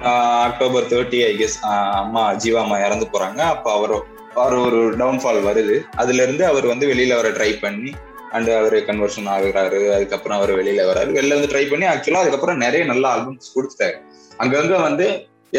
[0.46, 1.58] October thirty I guess
[2.02, 3.40] அம்மா ஜீவா அம்மா இறந்து போறாங்க.
[3.54, 3.94] அப்போ அவர்
[4.42, 5.76] அவர் ஒரு டவுன்ஃபால் வருது.
[6.02, 7.90] அதுல இருந்து அவர் வந்து வெளியில வர ட்ரை பண்ணி
[8.36, 9.80] அண்ட் அவர் கன்வர்ஷன் ஆகுறாரு.
[9.96, 11.10] அதுக்கப்புறம் அவர் வெளியில வராரு.
[11.18, 13.96] வெளில வந்து ட்ரை பண்ணி ஆக்சுவலா அதுக்கப்புறம் நிறைய நல்ல ஆல்பம்ஸ் கொடுத்தாரு
[14.42, 15.06] அங்கங்க வந்து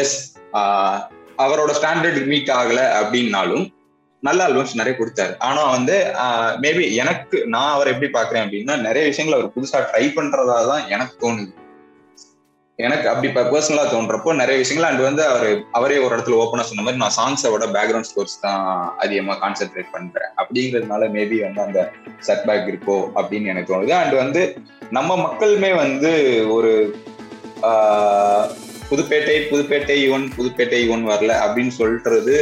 [0.02, 0.18] எஸ்
[1.44, 3.64] அவரோட ஸ்டாண்டர்ட் மீட் ஆகல அப்படின்னாலும்
[4.22, 5.32] நல்ல ஆல்பம்ஸ் நிறைய கொடுத்தாரு.
[5.48, 5.96] ஆனா வந்து
[6.64, 11.14] மேபி எனக்கு நான் அவர் எப்படி பாக்குறேன் அப்படின்னா நிறைய விஷயங்கள் அவர் புதுசா ட்ரை பண்றதா தான் எனக்கு
[11.24, 11.52] தோணுது.
[12.76, 14.88] எனக்கு அப்படி பர்சனலா தோன்றப்போ நிறைய விஷயங்கள்.
[14.90, 18.64] அண்ட் வந்து அவர் அவரே ஒரு இடத்துல ஓப்பனா சொன்ன மாதிரி நான் சாங்ஸோட பேக்ரவுண்ட் ஸ்கோர்ஸ் தான்
[18.98, 20.30] அதிகமா கான்சென்ட்ரேட் பண்றேன்.
[20.40, 23.94] அப்படிங்கிறதுனால மேபி வந்து அந்த செட் பேக் இருக்கோ அப்படின்னு எனக்கு தோணுது.
[24.00, 24.42] அண்ட் வந்து
[24.90, 26.12] நம்ம மக்களுமே வந்து
[26.52, 26.72] ஒரு
[28.90, 32.36] புதுப்பேட்டை புதுப்பேட்டை யுவன் புதுப்பேட்டை யுவன் வரல அப்படின்னு சொல்றது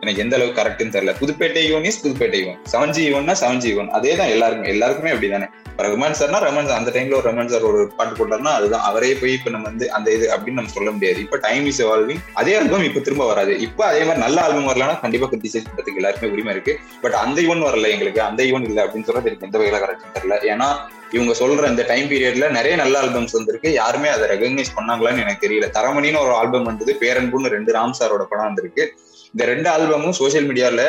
[0.00, 1.12] எனக்கு எந்த அளவுக்கு கரெக்ட்னு தெரியல.
[1.20, 4.68] Pudhupettai Yuvan is Pudhupettai Yuvan seven G யுவன்னா seven G Yuvan அதே தான் எல்லாருக்குமே.
[4.68, 5.48] எல்லாருக்குமே அப்படிதானே.
[5.78, 8.80] ரகுமான் சார்னா ரமன் சார் அந்த டைம்ல ஒரு ரமன் சார் ஒரு பாட்டு போட்டார்னா அதுதான்.
[8.80, 11.20] அவரே போய் இப்ப நம்ம வந்து அந்த இது அப்படின்னு நம்ம சொல்ல முடியாது.
[11.20, 13.58] இப்ப டைம் இஸ் எவால்விங் அதே ஆல்பம் இப்ப திரும்ப வராது.
[13.58, 16.78] இப்ப அதே மாதிரி நல்ல ஆல்பம் வரலன்னா கண்டிப்பா கிரிட்டிசைஸ் பண்றதுக்கு எல்லாருக்குமே உரிமை இருக்கு.
[17.00, 18.22] பட் அந்த யூன் வரல எங்களுக்கு.
[18.22, 20.36] அந்த யுவன் இல்லை அப்படின்னு சொல்றது எனக்கு எந்த வகையில கரெக்ட் தெரியல.
[20.54, 20.76] ஏன்னா
[21.10, 23.72] இவங்க சொல்ற இந்த டைம் பீரியட்ல நிறைய நல்ல ஆல்பம்ஸ் வந்திருக்கு.
[23.72, 25.76] யாருமே அதை ரெகக்னைஸ் பண்ணாங்களான்னு எனக்கு தெரியல.
[25.76, 26.96] தரமணின்னு ஒரு ஆல்பம் வந்தது.
[27.00, 28.94] பேரன்புன்னு ரெண்டு ராம் சாரோட படம் வந்திருக்கு.
[29.34, 30.82] இந்த ரெண்டு ஆல்பமும் சோசியல் மீடியால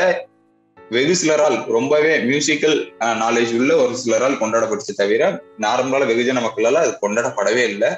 [0.77, 2.77] வெகு சிலரால் ரொம்பவே மியூசிக்கல்
[3.23, 5.23] நாலேஜ் உள்ள ஒரு சிலரால் கொண்டாடப்பட்டுச்சு தவிர
[5.65, 7.89] நார்மலால வெகுஜன மக்களால் அது கொண்டாடப்படவே இல்லை.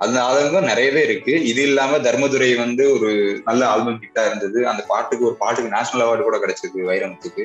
[0.00, 1.32] அந்த ஆதங்கம் நிறையவே இருக்கு.
[1.50, 3.10] இது இல்லாம தர்மதுரை வந்து ஒரு
[3.44, 4.58] நல்ல ஆல்பம் கிட்டா இருந்தது.
[4.68, 7.44] அந்த பாட்டுக்கு ஒரு பாட்டுக்கு நேஷனல் அவார்டு கூட கிடைச்சிருக்கு வைரமுத்துக்கு.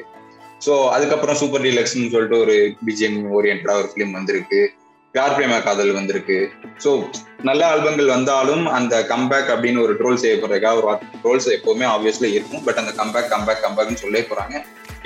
[0.65, 4.61] ஸோ அதுக்கப்புறம் சூப்பர் டீலக்ஸ்னு சொல்லிட்டு ஒரு பிஜிஎம் ஓரியன்டா ஒரு ஃபிலிம் வந்திருக்கு.
[5.17, 6.37] யார் பிரேமா காதல் வந்திருக்கு.
[6.83, 6.89] ஸோ
[7.47, 10.87] நல்ல ஆல்பங்கள் வந்தாலும் அந்த கம்பேக் அப்படின்னு ஒரு ட்ரோல் செய்யப்படுறதுக்காக ஒரு
[11.23, 12.63] ட்ரோல்ஸ் எப்போவுமே ஆப்வியஸ்லி இருக்கும்.
[12.65, 14.55] பட் அந்த கம்பேக் கம்பேக் கம்பேக்னு சொல்லே போகிறாங்க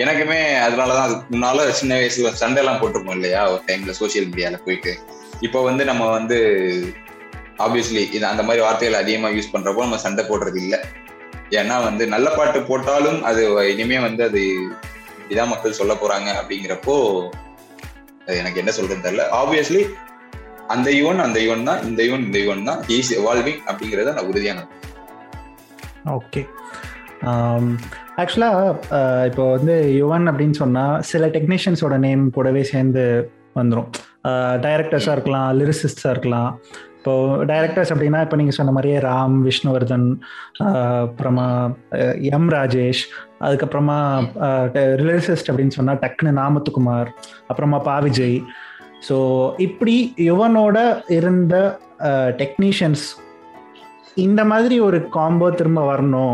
[0.04, 3.42] எனக்குமே அதனால தான் அதுக்கு முன்னால சின்ன வயசுல சண்டைலாம் போட்டிருப்போம் இல்லையா?
[3.54, 4.94] ஒரு டைம்ல சோசியல் மீடியால போயிட்டு.
[5.48, 6.38] இப்போ வந்து நம்ம வந்து
[7.66, 10.80] ஆப்வியஸ்லி இது அந்த மாதிரி வார்த்தைகள் அதிகமாக யூஸ் பண்ணுறப்போ நம்ம சண்டை போடுறது இல்லை.
[11.60, 14.42] ஏன்னா வந்து நல்ல பாட்டு போட்டாலும் அது இனிமே வந்து அது
[15.34, 16.96] இதான் மக்கள் சொல்ல போறாங்க அப்படிங்கிறப்போ
[18.40, 19.26] எனக்கு என்ன சொல்றது தெரியல.
[19.42, 19.84] ஆப்வியஸ்லி
[20.76, 22.82] அந்த யுவன் அந்த யுவன் தான் இந்த யுவன் இந்த யுவன் தான்.
[22.98, 24.66] இஸ் எவால்விங் அப்படிங்கறத நான் உறுதியான
[26.18, 26.42] ஓகே
[28.22, 28.60] ஆக்சுவலாக
[29.30, 33.04] இப்போ வந்து யுவன் அப்படின்னு சொன்னால் சில டெக்னீஷியன்ஸோட நேம் கூடவே சேர்ந்து
[33.60, 33.90] வந்துடும்
[34.66, 36.52] டைரக்டர்ஸாக uh, இருக்கலாம் லிரிசிஸ்டாக இருக்கலாம்.
[36.98, 37.12] இப்போ
[37.52, 40.08] டைரக்டர்ஸ் அப்படின்னா இப்போ நீங்கள் சொன்ன மாதிரியே ராம் விஷ்ணுவர்தன்
[40.66, 41.48] uh, அப்புறமா
[42.00, 43.04] uh, எம் ராஜேஷ்
[43.46, 43.98] அதுக்கப்புறமா
[45.02, 47.10] ரிலிசிஸ்ட் அப்படின்னு சொன்னால் டக்குனு நாமத்துக்குமார்
[47.48, 48.38] அப்புறமா பா விஜய்
[49.08, 49.18] ஸோ
[49.68, 49.96] இப்படி
[50.30, 50.78] யுவனோட
[51.18, 51.56] இருந்த
[52.42, 53.06] டெக்னீஷியன்ஸ்
[54.26, 56.34] இந்த மாதிரி ஒரு காம்போ திரும்ப வரணும்.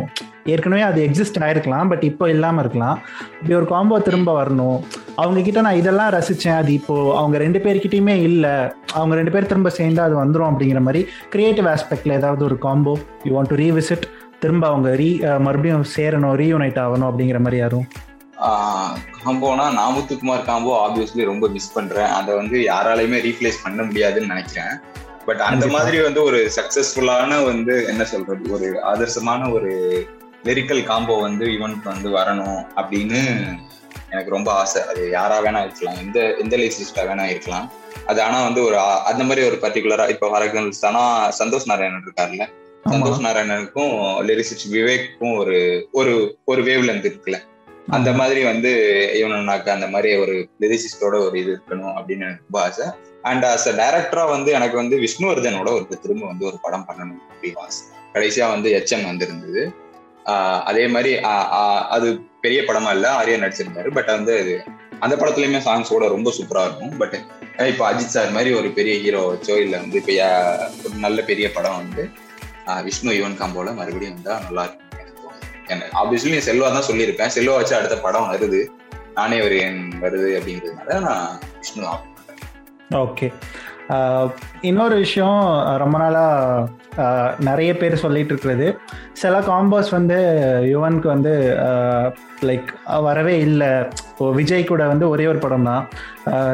[0.51, 2.97] ஏற்கனவே அது எக்ஸிஸ்ட் ஆயிருக்கலாம் பட் இப்போ இல்லாமல் இருக்கலாம்.
[3.39, 4.77] இப்படி ஒரு காம்போ திரும்ப வரணும்.
[5.21, 8.55] அவங்க கிட்ட நான் இதெல்லாம் ரசித்தேன் அது இப்போ அவங்க ரெண்டு பேர்கிட்டயுமே இல்லை.
[8.97, 11.01] அவங்க ரெண்டு பேர் திரும்ப சேர்ந்து அது வந்துடும் அப்படிங்கிற மாதிரி
[11.33, 12.93] கிரியேட்டிவ் ஆஸ்பெக்ட்ல ஏதாவது ஒரு combo
[13.27, 14.05] you want to revisit
[14.41, 15.09] திரும்ப அவங்க ரீ
[15.45, 17.87] மறுபடியும் சேரணும் ரீயூனைட் ஆகணும் அப்படிங்கிற மாதிரி யாரும்?
[19.23, 22.11] காம்போனா நாமுத்துக்குமார் காம்போ ஆப்வியஸ்லி ரொம்ப மிஸ் பண்றேன்.
[22.17, 24.73] அதை வந்து யாராலையுமே ரீப்ளேஸ் பண்ண முடியாதுன்னு நினைக்கிறேன்.
[25.27, 29.71] பட் அந்த மாதிரி வந்து ஒரு சக்சஸ்ஃபுல்லான வந்து என்ன சொல்றது ஒரு ஆதர்சமான ஒரு
[30.47, 33.21] லிரிக்கல் காம்போ வந்து ஈவெண்ட் வந்து வரணும் அப்படின்னு
[34.11, 34.81] எனக்கு ரொம்ப ஆசை.
[34.91, 35.97] அது யாரா வேணா இருக்கலாம்.
[36.03, 37.65] எந்த எந்த லிசிஸ்டா வேணா இருக்கலாம்.
[38.11, 38.77] அது ஆனா வந்து ஒரு
[39.11, 41.03] அந்த மாதிரி ஒரு பர்டிகுலரா இப்போ ஃபார் எக்ஸாம்பிள் சனா
[41.41, 42.45] சந்தோஷ் நாராயணன் இருக்காருல்ல.
[42.89, 43.93] சந்தோஷ் நாராயணனுக்கும்
[44.27, 45.57] லிரிசிஸ்ட் விவேக்கும் ஒரு
[45.99, 46.11] ஒரு
[46.51, 47.37] ஒரு வேவ் லென்த் இருக்குல்ல.
[47.87, 48.71] அந்த மாதிரி வந்து
[49.21, 52.85] இவனாக்க அந்த மாதிரி ஒரு லிரிசிஸ்டோட ஒரு இது இருக்கணும் அப்படின்னு எனக்கு ரொம்ப ஆசை.
[53.29, 57.59] அண்ட் அஸ் அ டைரக்டரா வந்து எனக்கு வந்து விஷ்ணுவர்தனோட ஒரு திரும்ப வந்து ஒரு படம் பண்ணணும் அப்படின்னு
[57.65, 57.81] ஆசை.
[58.15, 59.63] கடைசியா வந்து எச்எம் வந்திருந்தது.
[60.69, 61.11] அதே மாதிரி
[61.95, 62.07] அது
[62.45, 63.89] பெரிய படமா இல்ல ஆரியா நடிச்சிருந்தாரு.
[63.97, 64.53] பட் வந்து அது
[65.05, 66.93] அந்த படத்துலயுமே சாங்ஸோட ரொம்ப சூப்பரா இருக்கும்.
[67.01, 67.17] பட்
[67.71, 72.03] இப்போ அஜித் சார் மாதிரி ஒரு பெரிய ஹீரோ வச்சோ இல்ல வந்து இப்போ நல்ல பெரிய படம் வந்து
[72.87, 74.83] விஷ்ணு யுவன் காம்போல மறுபடியும் வந்தா நல்லா இருக்கும்
[76.01, 77.33] ஆப்வியஸ்லி நீ செல்வா தான் சொல்லியிருப்பேன்.
[77.35, 78.61] செல்வா வச்சு அடுத்த படம் வருது.
[79.19, 81.27] நானே ஒரு என் வருது அப்படிங்கிறதுனால நான்
[81.61, 81.87] விஷ்ணு
[83.05, 83.27] ஓகே.
[84.69, 85.39] இன்னொரு விஷயம்
[85.81, 87.03] ரொம்ப நாளாக
[87.47, 88.67] நிறைய பேர் சொல்லிட்டு இருக்கிறது.
[89.21, 90.17] சில காம்போஸ் வந்து
[90.71, 91.33] யுவனுக்கு வந்து
[92.49, 92.69] லைக்
[93.07, 93.71] வரவே இல்லை.
[94.11, 95.83] இப்போ விஜய் கூட வந்து ஒரே ஒரு படம் தான்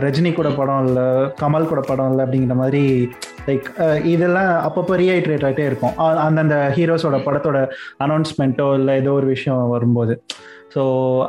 [0.05, 1.05] ரஜினி கூட படம் இல்லை
[1.41, 2.83] கமல் கூட படம் இல்லை அப்படிங்கிற மாதிரி
[3.47, 5.95] லைக் uh, இதெல்லாம் அப்பப்போ ரீஹைட்ரேட் ஆகிட்டே இருக்கும்.
[6.25, 7.59] அந்தந்த ஹீரோஸோட படத்தோட
[8.05, 10.15] அனௌன்ஸ்மெண்ட்டோ இல்லை ஏதோ ஒரு விஷயம் வரும்போது.
[10.73, 10.81] ஸோ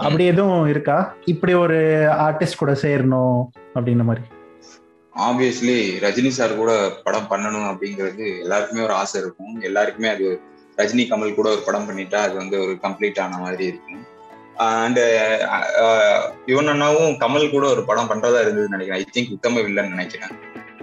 [0.05, 0.99] அப்படி எதுவும் இருக்கா?
[1.33, 1.79] இப்படி ஒரு
[2.27, 3.39] ஆர்டிஸ்ட் கூட சேரணும்
[3.77, 4.25] அப்படின்ற மாதிரி.
[5.13, 6.73] ஆப்வியஸ்லி ரஜினி சார் கூட
[7.07, 9.55] படம் பண்ணணும் அப்படிங்கிறது எல்லாருக்குமே ஒரு ஆசை இருக்கும்.
[9.69, 10.27] எல்லாருக்குமே அது
[10.81, 14.01] ரஜினி கமல் கூட ஒரு படம் பண்ணிட்டா அது வந்து ஒரு கம்ப்ளீட் ஆன மாதிரி இருக்கும்.
[14.85, 15.03] அண்டு
[16.51, 19.01] யுவன் அண்ணாவும் கமல் கூட ஒரு படம் பண்றதா இருந்ததுன்னு நினைக்கிறேன்.
[19.03, 20.33] ஐ திங்க் உத்தம வில்லன்னு நினைக்கிறேன்.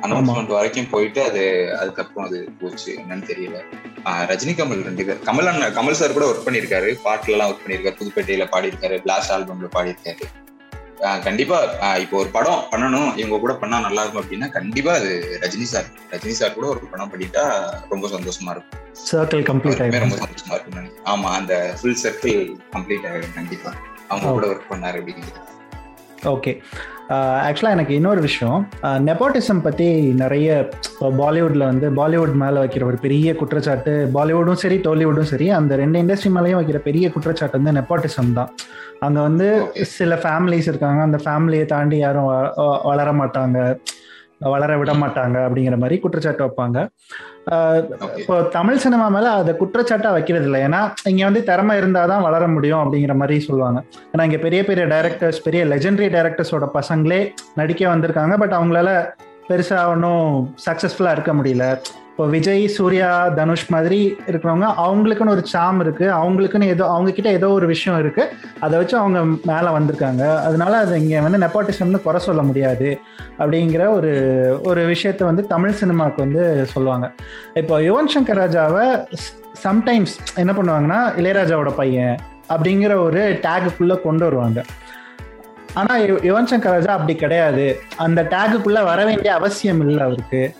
[0.05, 1.43] அனௌன்ஸ்மெண்ட் வரைக்கும் போயிட்டு அது
[1.79, 2.91] அதுக்கப்புறம் அது போச்சு.
[3.01, 3.57] என்னன்னு தெரியல.
[4.31, 5.23] ரஜினி கமல் ரெண்டு பேர்.
[5.29, 6.91] கமல் அண்ணா கமல் சார் கூட ஒர்க் பண்ணியிருக்காரு.
[7.07, 7.99] பாட்டுல எல்லாம் ஒர்க் பண்ணியிருக்காரு.
[8.01, 8.97] புதுப்பேட்டையில பாடியிருக்காரு.
[9.07, 10.27] பிளாஸ்ட் ஆல்பம்ல பாடியிருக்காரு.
[11.25, 11.57] கண்டிப்பா
[12.03, 13.11] இப்போ ஒரு படம் பண்ணணும்.
[13.19, 15.11] இவங்க கூட பண்ணா நல்லா இருக்கும் அப்படின்னா கண்டிப்பா அது
[15.43, 15.87] ரஜினி சார்.
[16.13, 17.43] ரஜினி சார் கூட ஒரு படம் பண்ணிட்டா
[17.93, 18.81] ரொம்ப சந்தோஷமா இருக்கும்.
[19.09, 22.41] சர்க்கிள் கம்ப்ளீட் ஆகும் ரொம்ப சந்தோஷமா இருக்கும் ஆமா அந்த ஃபுல் சர்க்கிள்
[22.75, 23.71] கம்ப்ளீட் ஆகிடும் கண்டிப்பா.
[24.11, 25.45] அவங்க கூட ஒர்க் பண்ணாரு அப்படிங்கிறது.
[26.35, 26.53] ஓகே
[27.09, 28.59] ஆக்சுவலாக எனக்கு இன்னொரு விஷயம்.
[29.07, 29.85] நெப்போட்டிசம் பற்றி
[30.21, 30.69] நிறைய
[31.21, 36.31] பாலிவுட்டில் வந்து பாலிவுட் மேலே வைக்கிற ஒரு பெரிய குற்றச்சாட்டு பாலிவுடும் சரி டோலிவுட்டும் சரி அந்த ரெண்டு இண்டஸ்ட்ரி
[36.35, 38.51] மேலேயும் வைக்கிற பெரிய குற்றச்சாட்டு வந்து நெப்போட்டிசம் தான்.
[39.05, 39.47] அங்கே வந்து
[39.95, 41.01] சில ஃபேமிலிஸ் இருக்காங்க.
[41.01, 42.29] அந்த ஃபேமிலியை தாண்டி யாரும்
[42.89, 43.79] வளர மாட்டாங்க.
[44.39, 46.79] வளர விட மாட்டாங்க அப்படிங்கிற மாதிரி குற்றச்சாட்டு வைப்பாங்க.
[48.21, 52.81] இப்போ தமிழ் சினிமா மேல அதை குற்றச்சாட்டா வைக்கிறது இல்லை ஏன்னா இங்க வந்து திறமை இருந்தாதான் வளர முடியும்
[52.83, 53.81] அப்படிங்கிற மாதிரி சொல்லுவாங்க.
[54.11, 57.21] ஏன்னா இங்க பெரிய பெரிய டைரக்டர்ஸ் பெரிய லெஜெண்டரி டைரக்டர்ஸோட பசங்களே
[57.61, 58.37] நடிக்க வந்திருக்காங்க.
[58.37, 58.91] பட் அவங்களால
[59.49, 60.27] பெருசா ஒன்றும்
[60.65, 61.65] சக்சஸ்ஃபுல்லா இருக்க முடியல.
[62.11, 66.05] இப்போ விஜய் சூர்யா தனுஷ் மாதிரி இருக்கிறவங்க அவங்களுக்குன்னு ஒரு சாம் இருக்கு.
[66.17, 68.23] அவங்களுக்குன்னு ஏதோ அவங்க கிட்ட ஏதோ ஒரு விஷயம் இருக்கு.
[68.59, 69.19] அதை வச்சு அவங்க
[69.51, 70.23] மேலே வந்திருக்காங்க.
[70.47, 72.89] அதனால அது இங்கே வந்து நெப்பாட்டிசம்னு குறை சொல்ல முடியாது
[73.37, 74.11] அப்படிங்கிற ஒரு
[74.63, 77.07] ஒரு விஷயத்த வந்து தமிழ் சினிமாவுக்கு வந்து சொல்லுவாங்க.
[77.61, 78.85] இப்போ யுவன் சங்கர் ராஜாவை
[79.63, 82.15] சம்டைம்ஸ் என்ன பண்ணுவாங்கன்னா இளையராஜாவோட பையன்
[82.53, 84.59] அப்படிங்கிற ஒரு டேகுக்குள்ளே கொண்டு வருவாங்க.
[85.73, 87.81] ஆனால் யுவன் சங்கர் ராஜா அப்படி கிடையாது.
[87.97, 90.55] அந்த டேகுக்குள்ளே வர வேண்டிய அவசியம் இல்லை அவருக்கு.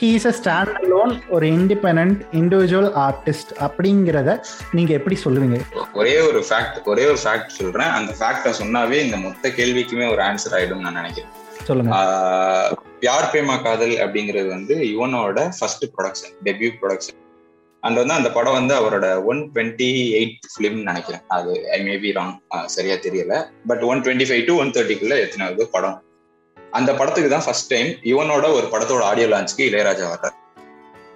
[0.00, 4.38] ஹீஸ் அ ஸ்டாண்ட் அலோன் ஒரு இண்டிபெண்ட் இண்டிவிஜுவல் ஆர்டிஸ்ட் அப்படிங்கிறத
[4.72, 5.58] நீங்க எப்படி சொல்லுவீங்க?
[5.92, 7.88] ஒரே ஒரு ஃபேக்ட் ஒரே ஒரு ஃபேக்ட் சொல்றேன்.
[7.88, 11.32] அந்த ஃபேக்டை சொன்னாவே இந்த மொத்த கேள்விக்குமே ஒரு ஆன்சர் ஆயிடும் நான் நினைக்கிறேன்.
[11.64, 11.94] சொல்லுங்க.
[13.00, 17.18] பியார் பிரேமா காதல் அப்படிங்கிறது வந்து யுவனோட first production debut production
[17.82, 19.88] and வந்து அந்த படம் வந்து அவரோட ஒன் டுவெண்ட்டி
[20.18, 21.22] எயிட் ஃபிலிம் நினைக்கிறேன்.
[21.36, 22.34] அது ஐ மேபி ராங்
[22.76, 23.34] சரியா தெரியல.
[23.70, 25.98] But one twenty five to one தேர்ட்டிக்குள்ள எத்தனாவது படம்.
[26.78, 30.36] அந்த படத்துக்கு தான் ஃபர்ஸ்ட் டைம் இவனோட ஒரு படத்தோட ஆடியோ லான்ச்சுக்கு இளையராஜா வர்றார்.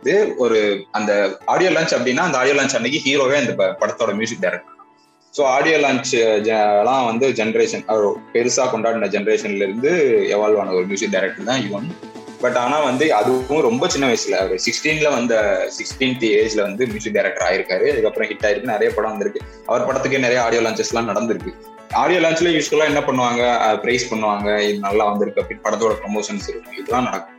[0.03, 0.59] இது ஒரு
[0.99, 1.13] அந்த
[1.53, 4.73] ஆடியோ லான்ச் அப்படின்னா அந்த ஆடியோ லான்ச் அன்னைக்கு ஹீரோவே அந்த படத்தோட music director
[5.35, 6.11] so audio launch
[6.57, 7.85] எல்லாம் வந்து ஜென்ரேஷன்
[8.35, 9.93] பெருசா கொண்டாடின ஜென்ரேஷன்ல இருந்து
[10.35, 11.89] எவால்வ் ஆன ஒரு மியூசிக் டைரக்டர் தான் இவன்.
[12.45, 14.35] பட் ஆனா வந்து அதுவும் ரொம்ப சின்ன வயசுல.
[14.45, 15.35] அவர் சிக்ஸ்டீன்ல வந்த
[15.77, 17.87] சிக்ஸ்டீன்த் ஏஜ்ல வந்து மியூசிக் டைரக்டர் ஆயிருக்காரு.
[17.93, 18.73] அதுக்கப்புறம் ஹிட் ஆயிருக்கு.
[18.73, 19.41] நிறைய படம் வந்திருக்கு.
[19.67, 21.53] அவர் படத்துக்கே நிறைய ஆடியோ லான்ச்சஸ் எல்லாம் நடந்திருக்கு.
[22.03, 23.43] ஆடியோ லான்ச்ல யூஸ்வலா என்ன பண்ணுவாங்க?
[23.81, 24.49] பிரைஸ் பண்ணுவாங்க.
[24.69, 27.37] இது நல்லா வந்திருக்கு அப்படின்னு படத்தோட ப்ரொமோஷன்ஸ் இருக்கும் இதெல்லாம் நடக்கும்.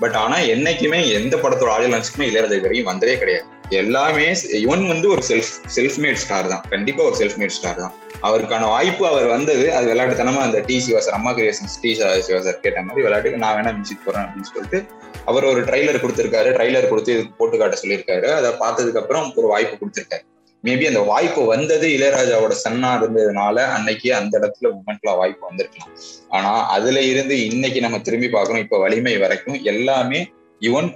[0.00, 3.46] பட் ஆனா என்னைக்குமே எந்த படத்தோட ஆடியோ லான்ச்சுக்குமே இளையராஜா இது வரைக்கும் வந்ததே கிடையாது.
[3.70, 6.64] எல்லாமே இவன் வந்து ஒரு செல்ஃப் செல்ஃப் மேட் ஸ்டார் தான்.
[6.70, 7.94] கண்டிப்பா ஒரு செல்ஃப் மேட் ஸ்டார் தான்.
[8.22, 13.02] அவருக்கான வாய்ப்பு அவர் வந்தது அது விளையாட்டுத்தனமா அந்த டி சிவாசர் அம்மா கிரியேஷன்ஸ் டி சிவாசர் கேட்ட மாதிரி
[13.06, 14.80] விளையாட்டுக்கு நான் வேணா மியூசிக் போறேன் அப்படின்னு சொல்லிட்டு
[15.24, 16.50] அவர் ஒரு ட்ரைலர் கொடுத்திருக்காரு.
[16.56, 18.28] ட்ரைலர் கொடுத்து இது போட்டு காட்ட சொல்லியிருக்காரு.
[18.38, 20.24] அதை பார்த்ததுக்கு அப்புறம் ஒரு வாய்ப்பு கொடுத்திருக்காரு.
[20.64, 25.92] மேபி அந்த வாய்ப்பு வந்தது இளையராஜாவோட சன்னா இருந்ததுனால அன்னைக்கு அந்த இடத்துல மூமெண்ட்ல வாய்ப்பு வந்திருக்கலாம்.
[26.28, 28.62] ஆனா அதுல இருந்து இன்னைக்கு நம்ம திரும்பி பார்க்கணும்.
[28.62, 30.92] இப்ப வலிமை வரைக்கும் எல்லாமே யுவன்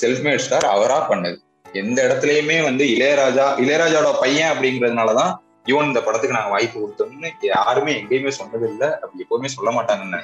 [0.00, 1.38] செல்ஃப்மேட் ஸ்டார் அவரா பண்ணது.
[1.72, 5.32] எந்த இடத்துலயுமே வந்து இளையராஜா இளையராஜாவோட பையன் அப்படிங்கிறதுனாலதான்
[5.66, 10.20] யுவன் இந்த படத்துக்கு நாங்க வாய்ப்பு கொடுத்தோம்னு யாருமே எங்கேயுமே சொன்னது இல்லை அப்படி எப்பவுமே சொல்ல மாட்டாங்கன்னு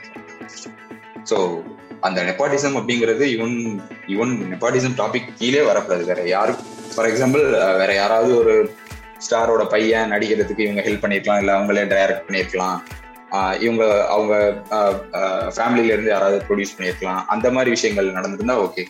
[1.30, 1.62] சோ
[2.00, 6.04] அந்த நெப்பாட்டிசம் அப்படிங்கிறது இவன் இவன் நெப்பாட்டிசம் டாபிக் கீழே வரக்கூடாது.
[6.04, 6.62] வேற யாருக்கு
[6.96, 8.74] ஃபார் எக்ஸாம்பிள் வேற யாராவது ஒரு
[9.30, 11.38] ஸ்டாரோட பையன் நடிக்கிறதுக்கு இவங்க ஹெல்ப் பண்ணிருக்கலாம்.
[11.38, 12.78] இல்ல அவங்களே டைரக்ட் பண்ணிருக்கலாம்.
[13.30, 14.34] ஆஹ் இவங்க அவங்க
[15.56, 17.24] ஃபேமிலியில இருந்து யாராவது ப்ரொடியூஸ் பண்ணிருக்கலாம்.
[17.26, 18.84] அந்த மாதிரி விஷயங்கள் நடந்திருந்தா ஓகே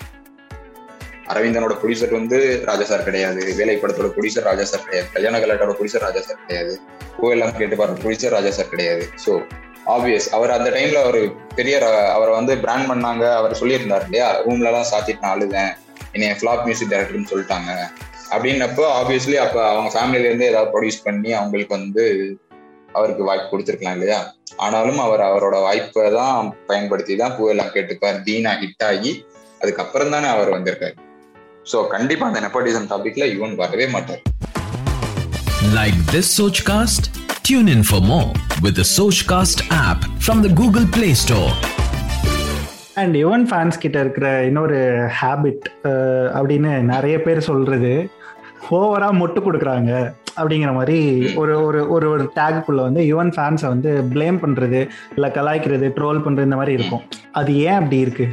[1.32, 2.38] அரவிந்தனோட ப்ரொடியூசர் வந்து
[2.68, 3.40] ராஜா சார் கிடையாது.
[3.60, 5.08] வேலைப்படத்தோட ப்ரொடியூசர் ராஜா சார் கிடையாது.
[5.16, 6.74] கல்யாண கலாட்டோட ப்ரொடியூசர் ராஜா சார் கிடையாது.
[7.18, 9.04] கோவெல்லாம் கேட்டு பாருங்க ப்ரொடியூசர் ராஜா சார் கிடையாது.
[9.24, 9.32] ஸோ
[9.94, 11.20] ஆப்வியஸ் அவர் அந்த டைம்ல ஒரு
[11.58, 11.74] பெரிய
[12.16, 13.24] அவரை வந்து பிராண்ட் பண்ணாங்க.
[13.40, 14.28] அவர் சொல்லியிருந்தார் இல்லையா?
[14.46, 15.72] ரூம்ல எல்லாம் சாத்திட்டு நான் அழுதேன்.
[16.14, 17.70] என்னைய ஃபிளாப் மியூசிக் டைரக்டர்னு சொல்லிட்டாங்க.
[18.34, 22.04] அப்படின்னப்போ ஆப்வியஸ்லி அப்ப அவங்க ஃபேமிலில இருந்து ஏதாவது ப்ரொடியூஸ் பண்ணி அவங்களுக்கு வந்து
[22.98, 24.20] அவருக்கு வாய்ப்பு கொடுத்துருக்கலாம் இல்லையா?
[24.64, 28.22] ஆனாலும் அவர் அவரோட வாய்ப்பை தான் பயன்படுத்தி தான் பூவெல்லாம் கேட்டுப்பார்.
[28.28, 29.12] தீனா ஹிட் ஆகி
[29.62, 30.96] அதுக்கப்புறம் தானே அவர் வந்திருக்காரு.
[31.68, 34.22] ஸோ கண்டிப்பா அந்த நெப்போட்டிசம் டாபிக்ல இவன் வரவே மாட்டார்
[35.72, 37.02] Like this Sochcast?
[37.42, 38.28] Tune in for more
[38.64, 41.50] with the Sochcast app from the Google Play Store.
[43.00, 44.78] And Yuvan fans கிட்ட இருக்கிற இன்னொரு
[45.18, 45.66] ஹேபிட்
[46.36, 47.92] அப்படின்னு நிறைய பேர் சொல்றது
[48.70, 49.90] ஓவரா மொட்டு கொடுக்குறாங்க
[50.38, 50.98] அப்படிங்கிற மாதிரி
[51.40, 54.80] ஒரு ஒரு ஒரு ஒரு டேக்குள்ள வந்து யுவன் ஃபேன்ஸை வந்து ப்ளேம் பண்றது
[55.16, 57.04] இல்லை கலாய்க்கிறது ட்ரோல் பண்றது இந்த மாதிரி இருக்கும்
[57.40, 58.26] அது ஏன் அப்படி இருக்கு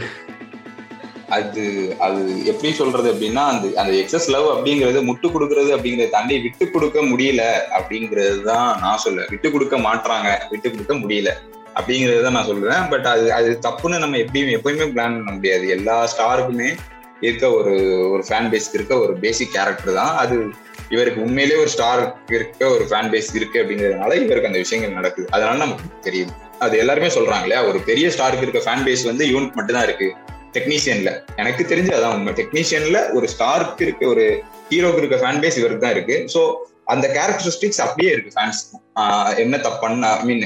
[1.29, 6.71] அது அது எப்படி சொல்றது அப்படின்னா அந்த அந்த எக்ஸஸ் லவ் அப்படிங்கிறது முட்டு கொடுக்கறது அப்படிங்கறத தாண்டி விட்டு
[6.71, 7.43] கொடுக்க முடியல
[7.77, 9.29] அப்படிங்கிறது தான் நான் சொல்லுவேன்.
[9.29, 11.31] விட்டு கொடுக்க மாட்றாங்க விட்டு கொடுக்க முடியல
[11.75, 15.67] அப்படிங்கிறது தான் நான் சொல்றேன் பட் அது அது தப்புன்னு நம்ம எப்படியும் எப்பயுமே பிளான் பண்ண முடியாது.
[15.67, 16.75] எல்லா ஸ்டாருக்குமே
[17.21, 17.73] இருக்க ஒரு
[18.11, 20.15] ஒரு ஃபேன் பேஸ்க்கு இருக்க ஒரு பேசிக் கேரக்டர் தான்.
[20.15, 20.35] அது
[20.89, 25.27] இவருக்கு உண்மையிலேயே ஒரு ஸ்டார் இருக்க ஒரு ஃபேன் பேஸ் இருக்கு அப்படிங்கிறதுனால இவருக்கு அந்த விஷயங்கள் நடக்குது.
[25.31, 26.33] அதனால நமக்கு தெரியும்.
[26.59, 27.63] அது எல்லாருமே சொல்றாங்க இல்லையா?
[27.63, 30.15] ஒரு பெரிய ஸ்டாருக்கு இருக்க ஃபேன் பேஸ் வந்து யூனிட் மட்டும்தான் இருக்கு.
[30.55, 32.33] டெக்னீஷியன்ல எனக்கு தெரிஞ்சு அதான் உண்மை.
[32.39, 34.25] டெக்னீஷியன்ல ஒரு ஸ்டார்க்கு இருக்க ஒரு
[34.71, 36.17] ஹீரோக்கு இருக்க ஃபேன் பேஸ் இவருக்கு தான் இருக்கு.
[36.33, 36.41] ஸோ
[36.93, 38.61] அந்த கேரக்டரிஸ்டிக்ஸ் அப்படியே இருக்கு ஃபேன்ஸ்
[39.43, 40.43] என்ன தப்பு ஐ மீன்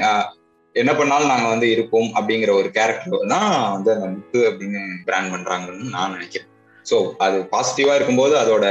[0.76, 5.94] என்ன பண்ணாலும் நாங்க வந்து இருப்போம் அப்படிங்கிற ஒரு கேரக்டர் தான் வந்து அந்த முத்து அப்படின்னு பிராண்ட் பண்றாங்கன்னு
[5.96, 6.50] நான் நினைக்கிறேன்.
[6.86, 8.66] ஸோ அது பாசிட்டிவா இருக்கும்போது அதோட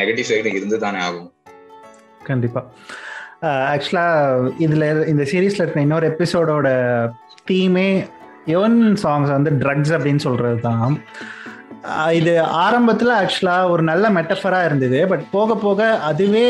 [0.00, 1.28] நெகட்டிவ் சைடு இருந்து தானே ஆகும்.
[2.30, 2.60] கண்டிப்பா.
[3.72, 6.68] ஆக்சுவலாக இதில் இந்த சீரீஸில் இருக்கிற இன்னொரு எபிசோடோட
[7.50, 7.88] தீமே
[8.52, 10.94] யுவன் சாங்ஸ் வந்து ட்ரக்ஸ் அப்படின்னு சொல்கிறது தான்
[12.20, 12.32] இது
[12.64, 15.00] ஆரம்பத்தில் ஆக்சுவலாக ஒரு நல்ல மெட்டஃபராக இருந்தது.
[15.10, 16.48] பட் போக போக அதுவே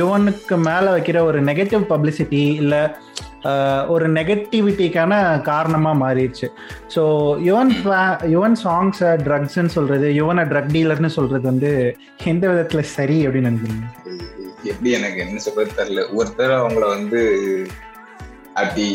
[0.00, 2.82] யுவனுக்கு மேலே வைக்கிற ஒரு நெகட்டிவ் பப்ளிசிட்டி இல்லை
[3.92, 5.12] ஒரு நெகட்டிவிட்டிக்கான
[5.50, 6.48] காரணமாக மாறிடுச்சு.
[6.94, 7.02] ஸோ
[7.46, 7.72] யுவன்
[8.34, 11.70] யுவன் சாங்ஸை ட்ரக்ஸ்ன்னு சொல்கிறது யுவனை ட்ரக் டீலர்னு சொல்கிறது வந்து
[12.32, 13.86] எந்த விதத்தில் சரி அப்படின்னு நினைக்கிறீங்க?
[14.72, 16.04] எப்படி எனக்கு என்ன சொல்றது தெரியல.
[16.18, 17.22] ஒருத்தர் அவங்கள வந்து
[18.60, 18.86] அப்படி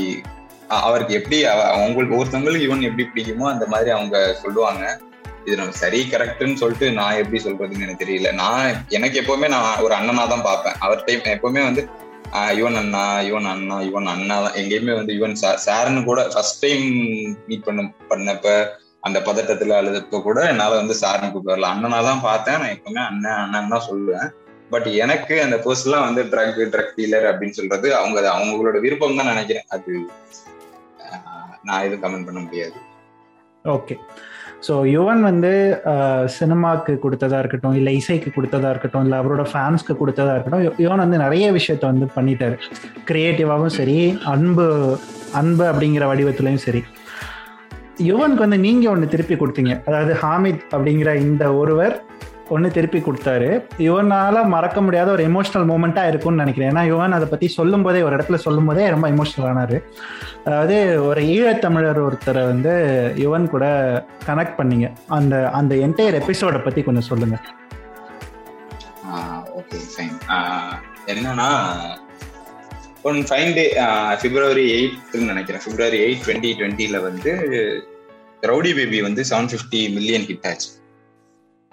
[0.67, 4.99] அவருக்கு எப்படி அவங்களுக்கு ஒருத்தவங்களுக்கு இவன் எப்படி பிடிக்குமோ அந்த மாதிரி அவங்க சொல்லுவாங்க.
[5.45, 8.34] இது நம்ம சரி கரெக்ட்னு சொல்லிட்டு நான் எப்படி சொல்றதுன்னு எனக்கு தெரியல.
[8.34, 10.75] நான் எனக்கு எப்பவுமே நான் ஒரு அண்ணனா தான் பார்ப்பேன்.
[10.80, 11.89] அவர் டைம் எப்பவுமே வந்து
[12.34, 14.54] ஆஹ் இவன் அண்ணா இவன் அண்ணா இவன் அண்ணா தான்.
[14.54, 16.86] எங்கேயுமே வந்து இவன் சார் சார்னு கூட ஃபர்ஸ்ட் டைம்
[17.47, 22.58] மீட் பண்ண பண்ணப்ப அந்த பதட்டத்துல அழுதப்ப கூட என்னால வந்து சார்னு கூப்பிடல அண்ணனா தான் பார்த்தேன்.
[22.58, 24.28] நான் எப்பவுமே அண்ணன் அண்ணன் தான் சொல்லுவேன்.
[24.69, 29.67] பட் எனக்கு அந்த பர்சன்லாம் வந்து ட்ரக் ட்ரக் டீலர் அப்படின்னு சொல்றது அவங்க அவங்களோட விருப்பம் தான் நினைக்கிறேன்.
[29.69, 29.91] அது
[31.67, 32.78] நான் எதுவும் கமெண்ட் பண்ண முடியாது.
[33.65, 33.95] ஓகே
[34.65, 35.51] ஸோ யுவன் வந்து
[35.91, 41.19] uh, சினிமாவுக்கு கொடுத்ததா இருக்கட்டும் இல்லை இசைக்கு கொடுத்ததா இருக்கட்டும் இல்லை அவரோட ஃபேன்ஸ்க்கு கொடுத்ததா இருக்கட்டும் யுவன் வந்து
[41.23, 42.58] நிறைய விஷயத்த வந்து பண்ணிட்டாரு.
[43.10, 43.97] கிரியேட்டிவாகவும் சரி
[44.34, 44.67] அன்பு
[45.41, 46.82] அன்பு அப்படிங்கிற வடிவத்துலையும் சரி.
[48.10, 49.73] யுவனுக்கு வந்து நீங்கள் ஒன்று திருப்பி கொடுத்தீங்க.
[49.88, 51.95] அதாவது ஹாமித் அப்படிங்கிற இந்த ஒருவர்
[52.53, 53.49] ஒன்று திருப்பி கொடுத்தாரு.
[53.86, 56.71] யுவனால் மறக்க முடியாத ஒரு எமோஷனல் மூமெண்ட்டாக இருக்கும்னு நினைக்கிறேன்.
[56.71, 59.77] ஏன்னா யுவன் அதை பற்றி சொல்லும் போதே ஒரு இடத்துல சொல்லும் போதே ரொம்ப எமோஷனல் ஆனார்.
[60.47, 60.77] அதாவது
[61.10, 62.73] ஒரு ஈழத்தமிழர் ஒருத்தரை வந்து
[63.23, 63.65] யுவன் கூட
[64.29, 64.89] கனெக்ட் பண்ணீங்க.
[65.17, 67.43] அந்த அந்த என்டையர் எபிசோடை பற்றி கொஞ்சம் சொல்லுங்கள்
[69.60, 70.15] ஓகே ஃபைன்
[71.12, 71.49] என்னன்னா
[73.10, 73.65] ஒன் ஃபைன் டே
[74.21, 75.63] பிப்ரவரி எயிட்னு நினைக்கிறேன்.
[75.65, 77.31] பிப்ரவரி எயிட் டுவெண்ட்டி டுவெண்ட்டியில் வந்து
[78.49, 80.69] ரவுடி பேபி வந்து செவன் ஃபிஃப்டி மில்லியன் ஹிட் ஆச்சு.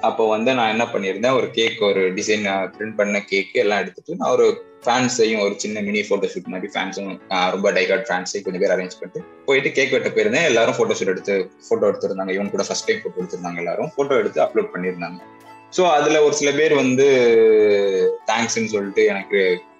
[0.02, 4.32] அப்போ வந்து நான் என்ன பண்ணியிருந்தேன் ஒரு கேக் ஒரு டிசைன் பிரிண்ட் பண்ண கேக்கு எல்லாம் எடுத்துட்டு நான்
[4.36, 4.46] ஒரு
[4.84, 7.10] ஃபேன்ஸையும் ஒரு சின்ன மினி ஃபோட்டோ ஷூட் மாதிரி ஃபேன்ஸும்
[7.54, 10.48] ரொம்ப டைகார்ட் ஃபேன்ஸையும் கொஞ்சம் பேர் அரேஞ்ச் பண்ணிட்டு போயிட்டு கேக் வெட்ட போயிருந்தேன்.
[10.50, 11.34] எல்லாரும் ஃபோட்டோ ஷூட் எடுத்து
[11.66, 12.32] ஃபோட்டோ எடுத்திருந்தாங்க.
[12.36, 13.90] இவன் கூட ஃபர்ஸ்ட் டைம் ஃபோட்டோ எடுத்திருந்தாங்க எல்லாரும்.
[13.94, 15.20] ஃபோட்டோ எடுத்து அப்லோட் பண்ணியிருந்தாங்க.
[15.76, 17.06] ஸோ அதுல ஒரு சில பேர் வந்து
[18.30, 19.38] தேங்க்ஸ்ன்னு சொல்லிட்டு எனக்கு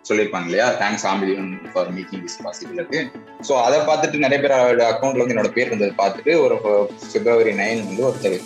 [0.09, 0.69] சொல்லியிருப்பாங்க இல்லையா?
[0.81, 3.01] Thanks ஆம்பிலியன் for making this possibility
[3.49, 4.55] so அதை பார்த்துட்டு நிறைய பேர்
[4.89, 6.57] அக்கௌண்ட்ல வந்து என்னோட பேர் இருந்ததை பார்த்துட்டு ஒரு
[7.13, 8.39] பிப்ரவரி நைன் வந்து ஒருத்தர்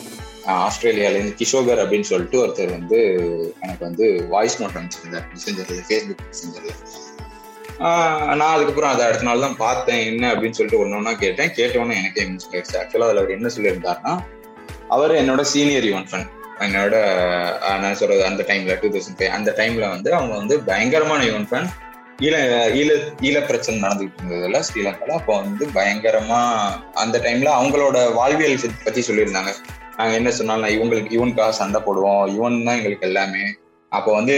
[0.55, 2.99] ஆஸ்திரேலியாலேருந்து கிஷோகர் அப்படின்னு சொல்லிட்டு ஒருத்தர் வந்து
[3.65, 5.27] எனக்கு வந்து வாய்ஸ் நோட் அனுப்பிச்சிருந்தார்.
[5.35, 6.73] மெசேஞ்சர்ல ஃபேஸ்புக் மெசேஞ்சர்ல
[8.41, 10.03] நான் அதுக்கப்புறம் அதை அடுத்த நாள் தான் பார்த்தேன்.
[10.11, 11.51] என்ன அப்படின்னு சொல்லிட்டு ஒன்று ஒன்றா கேட்டேன்.
[11.59, 12.77] கேட்டோன்னே எனக்கே மிஸ் ஆயிடுச்சு.
[12.83, 14.15] ஆக்சுவலாக அதில் அவர் என்ன சொல்லியிருந்தாருன்னா
[14.97, 16.27] அவர் என்னோட சீனியர் யுவன் ஃபன்
[16.67, 16.97] என்னோட
[17.83, 21.69] நான் சொல்றது அந்த டைம்ல டூ தௌசண்ட் ஃபைவ் அந்த டைம்ல வந்து அவங்க வந்து பயங்கரமான யுவன் ஃபன்
[22.27, 22.37] ஈழ
[22.81, 22.91] ஈழ
[23.29, 25.17] ஈழ பிரச்சனை நடந்துகிட்டு இருந்ததுல ஸ்ரீலங்கால.
[25.21, 26.41] அப்போ வந்து பயங்கரமா
[27.03, 29.53] அந்த டைம்ல அவங்களோட வாழ்வியல் பத்தி சொல்லியிருந்தாங்க.
[29.99, 32.25] நாங்க என்ன சொன்னாலும் இவங்களுக்கு இவனுக்காக சண்டை போடுவோம்.
[32.37, 33.45] இவன் தான் எங்களுக்கு எல்லாமே.
[33.93, 34.35] அப்போ வந்து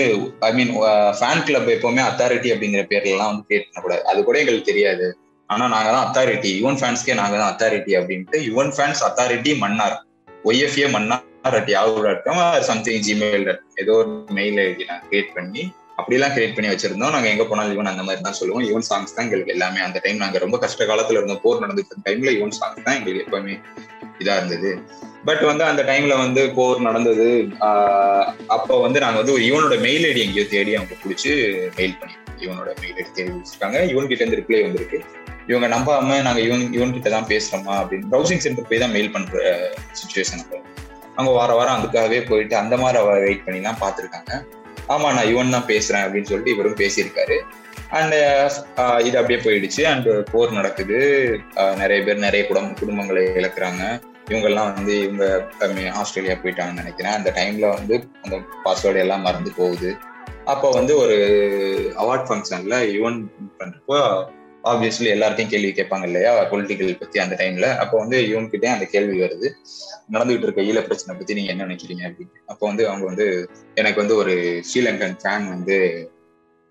[0.49, 0.73] ஐ மீன்
[1.19, 4.03] ஃபேன் கிளப் எப்பவுமே அத்தாரிட்டி அப்படிங்கிற பேர்ல எல்லாம் வந்து கிரியேட் பண்ணக்கூடாது.
[4.11, 5.07] அது கூட எங்களுக்கு தெரியாது.
[5.51, 9.97] ஆனா நாங்க தான் அத்தாரிட்டி யுவன் ஃபேன்ஸ்க்கே நாங்க தான் அத்தாரிட்டி அப்படின்ட்டு Yuvan fans authority Mannar.
[10.49, 13.49] YFA Mannar at yahoo dot something Gmail
[13.83, 15.63] ஏதோ ஒரு மெயில் ஐடி நாங்கள் கிரியேட் பண்ணி
[16.01, 17.13] அப்படிலாம் கிரியேட் பண்ணி வச்சிருந்தோம்.
[17.15, 18.65] நாங்க எங்க போனாலும் யுவன் அந்த மாதிரி தான் சொல்லுவோம்.
[18.71, 19.81] யுவன் சாங்ஸ் தான் எங்களுக்கு எல்லாமே.
[19.87, 21.43] அந்த டைம் நாங்க ரொம்ப கஷ்ட காலத்துல இருந்தோம்.
[21.45, 23.57] போர் நடந்துட்டு டைம்ல யுவன் சாங்ஸ் தான் எங்களுக்கு எப்பவுமே
[24.23, 24.71] இதா இருந்தது.
[25.27, 27.29] பட் வந்து அந்த டைம்ல வந்து போர் நடந்தது.
[28.57, 31.31] அப்போ வந்து நாங்க வந்து இவனோட மெயில் ஐடி எங்கேயோ தேடி அவங்க பிடிச்சி
[31.79, 35.01] மெயில் பண்ணி இவனோட மெயில் ஐடி தேடி வச்சிருக்காங்க இவன்கிட்ட இருந்து ரிப்ளை வந்திருக்கு.
[35.51, 39.43] இவங்க நம்பாம நாங்க இவன் இவன்கிட்ட தான் பேசுறோமா அப்படின்னு ப்ரௌசிங் சென்டர் போய் தான் மெயில் பண்ற
[40.01, 40.59] சுச்சுவேஷன் அப்போ.
[41.15, 44.33] அவங்க வார வாரம் அதுக்காகவே போயிட்டு அந்த மாதிரி அவ வெயிட் பண்ணி தான் பார்த்துருக்காங்க.
[44.95, 47.39] ஆமா நான் இவன் தான் பேசுறேன் அப்படின்னு சொல்லிட்டு இவரும் பேசியிருக்காரு.
[47.99, 48.15] அண்ட்
[49.09, 49.83] இது அப்படியே போயிடுச்சு.
[49.93, 50.99] அண்ட் போர் நடக்குது.
[51.83, 53.83] நிறைய பேர் நிறைய குடும்ப குடும்பங்களை இழக்கிறாங்க.
[54.29, 55.25] இவங்கெல்லாம் வந்து இவங்க
[55.91, 57.13] ஆஸ்திரேலியா போயிட்டாங்கன்னு நினைக்கிறேன்.
[57.13, 59.97] அந்த டைம்ல வந்து அந்த பாஸ்வேர்டு எல்லாம் மறந்து போகுது.
[60.45, 61.17] அப்போ வந்து ஒரு
[61.97, 63.19] அவார்ட் ஃபங்க்ஷன்ல யுவன்
[63.61, 63.99] பண்றப்போ
[64.65, 66.45] ஆப்வியஸ்லி எல்லார்ட்டையும் கேள்வி கேட்பாங்க இல்லையா?
[66.51, 69.49] பொலிட்டிக்கல் பத்தி அந்த டைம்ல அப்போ வந்து இவன் கிட்டே அந்த கேள்வி வருது.
[70.13, 72.35] நடந்துகிட்டு இருக்க ஈழ பிரச்சனை பத்தி நீங்க என்ன நினைக்கிறீங்க அப்படின்னு.
[72.47, 75.77] அப்போ வந்து அவங்க வந்து எனக்கு வந்து ஒரு ஸ்ரீலங்கன் ஃபேன் வந்து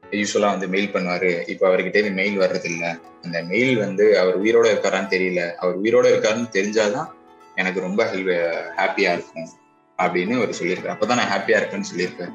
[0.03, 1.49] யூஸ்வலா வந்து மெயில் பண்ணுவாரு.
[1.49, 5.55] இப்ப அவர்கிட்ட இருந்து மெயில் வர்றது இல்ல அந்த மெயில் வந்து அவர் உயிரோட இருக்காரான்னு தெரியல.
[5.55, 7.09] அவர் உயிரோட இருக்காருன்னு தெரிஞ்சாதான்
[7.61, 8.33] எனக்கு ரொம்ப ஹெல்ப்
[8.79, 9.47] ஹாப்பியா இருக்கும்
[9.99, 10.95] அப்படின்னு அவர் சொல்லியிருக்காரு.
[10.95, 12.33] அப்பதான் நான் ஹாப்பியா இருக்கேன்னு சொல்லியிருக்கேன்.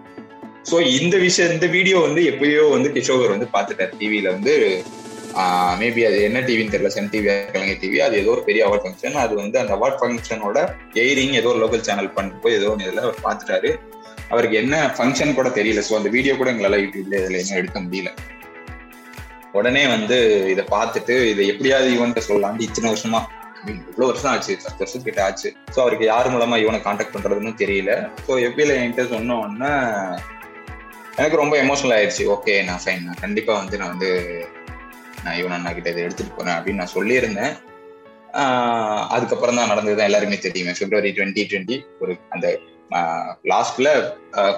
[0.70, 3.94] ஸோ இந்த விஷயம் இந்த வீடியோ வந்து எப்பயோ வந்து கிஷோகர் வந்து பார்த்துட்டார்.
[4.00, 4.54] டிவியில வந்து
[5.80, 6.90] மேபி அது என்ன டிவின்னு தெரியல.
[6.96, 10.58] சன் டிவி கலைஞர் டிவி அது ஏதோ ஒரு பெரிய அவார்ட் ஃபங்க்ஷன் அது வந்து அந்த அவார்ட் ஃபங்க்ஷனோட
[11.04, 13.70] எய்ரிங் ஏதோ ஒரு லோக்கல் சேனல் பண்ணிட்டு போய் ஏதோ ஒன்று இதில் அவர் பார்த்துட்டாரு.
[14.32, 15.82] அவருக்கு என்ன ஃபங்க்ஷன் கூட தெரியல.
[15.88, 18.10] ஸோ அந்த வீடியோ கூட எங்களால் யூடியூப்ல இதில் என்ன எடுக்க முடியல.
[19.58, 20.18] உடனே வந்து
[20.52, 23.20] இதை பார்த்துட்டு இதை எப்படியாவது இவன்கிட்ட சொல்லலாம்னு இத்தனை வருஷமா
[23.70, 25.48] இவ்வளவு வருஷம் ஆச்சு பத்து வருஷம் கிட்ட ஆச்சு.
[25.74, 27.92] ஸோ அவருக்கு யார் மூலமா இவனை காண்டாக்ட் பண்றதுன்னு தெரியல.
[28.26, 29.72] ஸோ எப்பில என்கிட்ட சொன்னோன்னா
[31.18, 34.10] எனக்கு ரொம்ப எமோஷனல் ஆயிடுச்சு ஓகே நான் ஃபைன் நான் கண்டிப்பா வந்து நான் வந்து
[35.24, 37.52] நான் இவன் அண்ணா கிட்ட இதை எடுத்துட்டு போறேன் அப்படின்னு நான் சொல்லியிருந்தேன்.
[39.14, 40.72] அதுக்கப்புறம் தான் நடந்தது எல்லாருமே தெரியுமே.
[40.78, 42.46] பிப்ரவரி டுவெண்ட்டி டுவெண்ட்டி ஒரு அந்த
[43.50, 43.88] லாஸ்ட்ல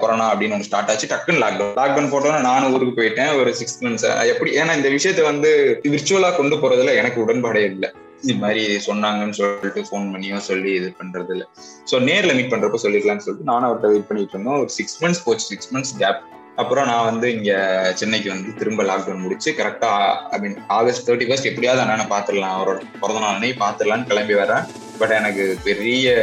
[0.01, 1.09] கொரோனா அப்படின்னு ஒன்று ஸ்டார்ட் ஆச்சு.
[1.11, 3.31] டக்குன்னு லாக்டவுன் லாக்டவுன் போட்டோன்னா நானும் ஊருக்கு போயிட்டேன்.
[3.41, 5.51] ஒரு சிக்ஸ் மந்த்ஸ் எப்படி ஏன்னா இந்த விஷயத்த வந்து
[5.93, 7.91] விர்ச்சுவலா கொண்டு போறதுல எனக்கு உடன்பாடே இல்லை.
[8.25, 11.47] இது மாதிரி சொன்னாங்கன்னு சொல்லிட்டு ஃபோன் பண்ணியோ சொல்லி இது பண்றது இல்லை.
[11.89, 14.61] ஸோ நேர்ல மீட் பண்றப்ப சொல்லிக்கலாம்னு சொல்லிட்டு நானும் அவர்கிட்ட வெயிட் பண்ணிட்டு இருந்தோம்.
[14.63, 16.21] ஒரு சிக்ஸ் மந்த்ஸ் போச்சு சிக்ஸ் மந்த்ஸ் கேப்
[16.61, 17.51] அப்புறம் நான் வந்து இங்க
[17.99, 19.89] சென்னைக்கு வந்து திரும்ப லாக்டவுன் முடிச்சு கரெக்டா
[20.35, 24.67] I mean August thirty first எப்படியாவது அண்ணனை பாத்துடலாம் அவரோட பிறந்த நாள் அன்னைக்கு பாத்துடலாம்னு கிளம்பி வரேன்
[24.99, 26.13] பட் எனக்கு பெரிய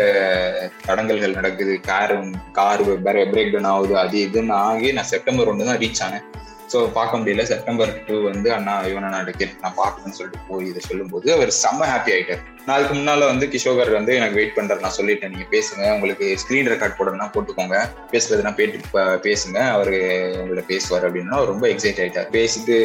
[0.87, 1.75] தடங்கல்கள் நடக்குது.
[1.91, 2.15] கார்
[2.59, 2.85] கார்
[3.33, 3.95] பிரேக் டவுன் ஆகுது.
[4.05, 6.25] அது இதுன்னு ஆகி நான் செப்டம்பர் ஒன்று தான் ரீச் ஆனேன்.
[6.73, 7.43] ஸோ பார்க்க முடியல.
[7.53, 11.89] செப்டம்பர் டூ வந்து அண்ணா இவனை அண்ணா டிக்கெட் நான் பார்க்கணும்னு சொல்லிட்டு போய் இதை சொல்லும்போது அவர் செம்ம
[11.93, 14.83] ஹாப்பி ஆகிட்டார் நான் அதுக்கு முன்னால் வந்து கிஷோகர் வந்து எனக்கு வெயிட் பண்றாரு.
[14.85, 15.85] நான் சொல்லிட்டேன் நீங்கள் பேசுங்க.
[15.97, 17.79] உங்களுக்கு ஸ்க்ரீன் ரெக்கார்ட் போடணும்னா போட்டுக்கோங்க.
[18.13, 18.79] பேசுறதுனா பேட்டு
[19.27, 19.59] பேசுங்க.
[19.77, 19.93] அவர்
[20.41, 22.77] உங்கள்ட்ட பேசுவார் அப்படின்னா ரொம்ப எக்ஸைட் ஆகிட்டார் பேசிட்டு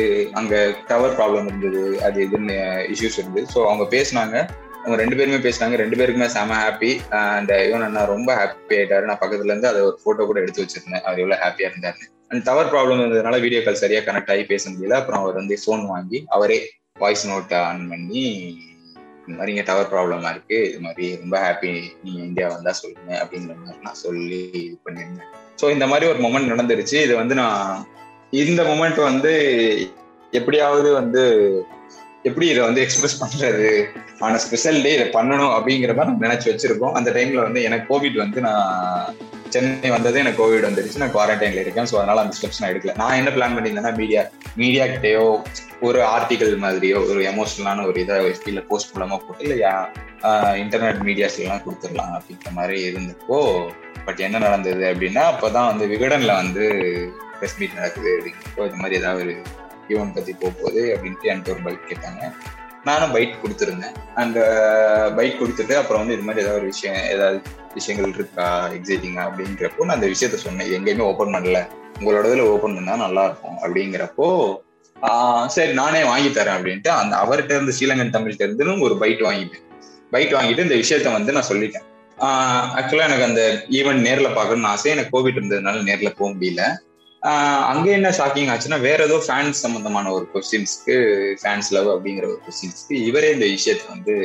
[0.42, 2.58] அங்கே டவர் ப்ராப்ளம் இருந்தது அது இதுன்னு
[2.96, 3.46] இஷ்யூஸ் இருந்தது.
[3.56, 4.36] ஸோ அவங்க பேசினாங்க.
[4.82, 5.78] அவங்க ரெண்டு பேருமே பேசுனாங்க.
[5.84, 9.10] ரெண்டு பேருக்குமே செம ஹாப்பி அண்ட் இவன் அண்ணா ரொம்ப ஹாப்பி ஆயிட்டாரு.
[9.12, 11.04] நான் பக்கத்துல இருந்து அதை ஒரு போட்டோ கூட எடுத்து வச்சிருந்தேன்.
[11.08, 14.98] அவர் எவ்வளவு ஹாப்பியா இருந்தாரு அண்ட் டவர் ப்ராப்ளம் இருந்ததுனால வீடியோ கால் சரியா கனெக்ட் ஆகி பேச முடியல.
[15.02, 16.58] அப்புறம் அவர் வந்து ஃபோன் வாங்கி அவரே
[17.04, 18.24] வாய்ஸ் நோட் ஆன் பண்ணி
[19.28, 20.58] இந்த மாதிரி இங்க டவர் ப்ராப்ளமா இருக்கு.
[20.70, 21.72] இது மாதிரி ரொம்ப ஹாப்பி
[22.04, 23.12] நீங்க இந்தியா வந்தா சொல்லுங்க.
[23.24, 25.32] அப்படிங்கிற மாதிரி நான் சொல்லி இது பண்ணியிருந்தேன்.
[25.62, 26.98] ஸோ இந்த மாதிரி ஒரு மொமெண்ட் நடந்துருச்சு.
[27.08, 27.88] இது வந்து நான்
[28.44, 29.34] இந்த மொமெண்ட் வந்து
[30.40, 31.24] எப்படியாவது வந்து
[32.24, 33.68] எப்படி இதை வந்து எக்ஸ்பிரஸ் பண்றது?
[34.26, 36.96] ஆன ஸ்பெஷல் டே இதை பண்ணணும் அப்படிங்கிற மாதிரி நினைச்சு வச்சிருக்கோம்.
[37.00, 39.16] அந்த டைம்ல வந்து எனக்கு கோவிட் வந்து நான்
[39.58, 41.04] சென்னை வந்தது எனக்கு கோவிட் வந்துருச்சு.
[41.04, 41.90] நான் குவாரண்டைன்ல இருக்கேன்.
[41.92, 42.96] ஸோ அதனால அந்த ஸ்டெப்ஸ் நான் எடுக்கல.
[43.04, 44.24] நான் என்ன பிளான் பண்ணியிருந்தேன்னா மீடியா
[44.62, 45.24] மீடியா கிட்டேயோ
[45.88, 49.58] ஒரு ஆர்டிகல் மாதிரியோ ஒரு எமோஷனலான ஒரு இதை ஃபீல்ல போஸ்ட் மூலமாக போட்டு இல்லை
[50.64, 53.40] இன்டர்நெட் மீடியாஸ்லாம் கொடுத்துடலாம் அப்படின்ற மாதிரி இருந்தப்போ
[54.08, 56.66] பட் என்ன நடந்தது அப்படின்னா அப்பதான் வந்து விகடனில் வந்து
[57.40, 59.36] ப்ரெஸ் மீட் நடக்குது அப்படிங்கிறப்போ இந்த மாதிரி ஏதாவது ஒரு
[59.94, 62.24] ஈவன் பற்றி போகும்போது அப்படின்ட்டு என்கிட்ட ஒரு பைக் கேட்டாங்க.
[62.90, 63.96] நானும் பைக் கொடுத்துருந்தேன்.
[64.22, 64.40] அந்த
[65.18, 67.38] பைக் uh, கொடுத்துட்டு அப்புறம் வந்து இது மாதிரி ஏதாவது ஒரு விஷயம் ஏதாவது
[67.78, 68.46] விஷயங்கள் இருக்கா
[68.78, 70.72] எக்ஸைட்டிங்கா அப்படிங்கிறப்போ நான் அந்த விஷயத்த சொன்னேன்.
[70.78, 71.60] எங்கேயுமே ஓப்பன் பண்ணல.
[72.00, 74.30] உங்களோட இதில் ஓப்பன் பண்ணா நல்லா இருக்கும் அப்படிங்கிறப்போ
[75.56, 79.66] சரி நானே வாங்கி தரேன் அப்படின்ட்டு அந்த அவர்கிட்ட இருந்து ஸ்ரீலங்கன் தமிழ்கிட்ட இருந்து ஒரு பைட் வாங்கிட்டேன்.
[80.14, 81.86] பைட் வாங்கிட்டு இந்த விஷயத்த வந்து நான் சொல்லிட்டேன்.
[82.80, 83.42] ஆக்சுவலா எனக்கு அந்த
[83.78, 84.92] ஈவெண்ட் நேரில் பார்க்கணும்னு ஆசை.
[84.96, 86.64] எனக்கு கோவிட் இருந்ததுனால நேரில் போக முடியல.
[87.72, 90.96] அங்கே என்ன ஷாக்கிங் ஆச்சுன்னா வேற ஏதோ ஃபேன்ஸ் சம்பந்தமான ஒரு கொஸ்டின்ஸ்க்கு
[91.42, 94.16] ஃபேன்ஸ் லவ் அப்படிங்கிற ஒரு கொஸ்டின்ஸ்க்கு இவரே இந்த விஷயத்த வந்து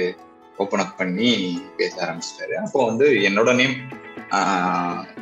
[0.57, 1.31] ஓப்பன் அப் பண்ணி
[1.79, 2.55] பேச ஆரம்பிச்சிட்டாரு.
[2.65, 3.75] அப்போ வந்து என்னோட நேம்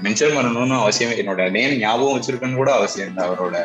[0.07, 3.23] மென்ஷன் பண்ணணும்னு அவசியம் என்னோட நேம் ஞாபகம் வச்சிருக்கேன்னு கூட அவசியம் இல்லை.
[3.29, 3.57] அவரோட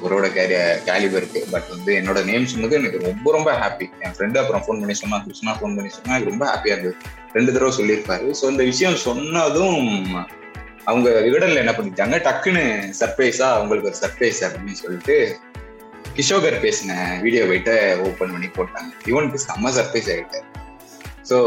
[0.00, 4.62] அவரோட கேரிய கேலிபருக்கு பட் வந்து என்னோட நேம் சொன்னது எனக்கு ரொம்ப ரொம்ப ஹாப்பி என் ஃப்ரெண்டு அப்புறம்
[4.66, 6.96] ஃபோன் பண்ணி சொன்னா கிருஷ்ணா ஃபோன் பண்ணி சொன்னா எனக்கு ரொம்ப ஹாப்பியா இருந்தது.
[7.32, 8.28] ரெண்டு தடவை சொல்லியிருப்பாரு.
[8.40, 9.82] ஸோ இந்த விஷயம் சொன்னதும்
[10.90, 12.16] அவங்க விகடன்ல என்ன பண்ணிட்டாங்க?
[12.26, 12.64] டக்குன்னு
[13.00, 15.16] சர்ப்ரைஸா அவங்களுக்கு ஒரு சர்ப்ரைஸ் அப்படின்னு சொல்லிட்டு
[16.16, 16.92] கிஷோகர் பேசின
[17.24, 17.74] வீடியோ போயிட்டு
[18.06, 18.90] ஓப்பன் பண்ணி போட்டாங்க.
[19.10, 20.46] இவனுக்கு செம்ம சர்ப்ரைஸ் ஆகிட்டாரு
[21.30, 21.38] ஸோ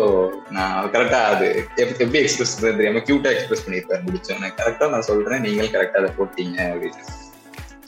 [0.56, 1.48] நான் கரெக்டா அது
[1.84, 6.58] எப்படி எக்ஸ்பிரஸ் பண்ணுறது தெரியாம கியூட்டா எக்ஸ்பிரஸ் பண்ணியிருப்பாரு முடிச்சோன்னு கரெக்டா நான் சொல்றேன் நீங்களும் கரெக்டா அதை போட்டீங்க
[6.74, 7.04] அப்படின்னு.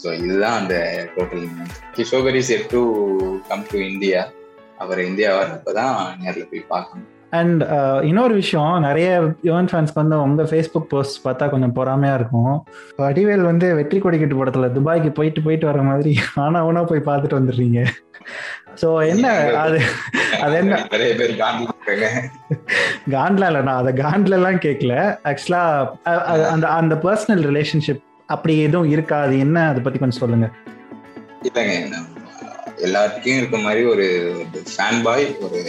[0.01, 0.75] ஸோ இதுதான் அந்த
[1.15, 1.45] total
[1.97, 2.81] Kishokar is yet to
[3.49, 4.21] come to India
[4.83, 7.11] our India வரப்பதான் நேரில் போய் பார்க்கணும்.
[7.31, 7.61] அண்ட்
[8.03, 9.07] இன்னொரு விஷயம் நிறைய
[9.43, 12.53] யுவன் ஃபேன்ஸ்க்கு வந்து உங்க ஃபேஸ்புக் போஸ்ட் பார்த்தா கொஞ்சம் பொறாமையா இருக்கும்.
[12.99, 17.79] வடிவேல் வந்து வெற்றி கொடிக்கட்டு படத்துல துபாய்க்கு போயிட்டு போயிட்டு வர மாதிரி ஆனா அவனா போய் பார்த்துட்டு வந்துடுறீங்க.
[18.81, 19.25] ஸோ என்ன
[19.63, 19.77] அது
[20.41, 20.77] அது என்ன?
[20.93, 21.33] நிறைய பேர்
[23.13, 24.93] காண்ட்ல இல்ல நான் அதை காண்ட்ல எல்லாம் கேட்கல
[25.31, 25.61] ஆக்சுவலா
[26.53, 29.17] அந்த அந்த பர்சனல் ரிலேஷன்ஷிப் அப்படி எதுவும் இருக்கா?
[29.21, 29.67] அது என்ன?
[29.71, 30.47] அதை பத்தி கொஞ்சம் சொல்லுங்க.
[31.47, 31.75] இல்லைங்க
[32.85, 34.05] எல்லாத்துக்கும் இருக்க மாதிரி ஒரு
[34.71, 35.59] ஃபேன் பாய் ஒரு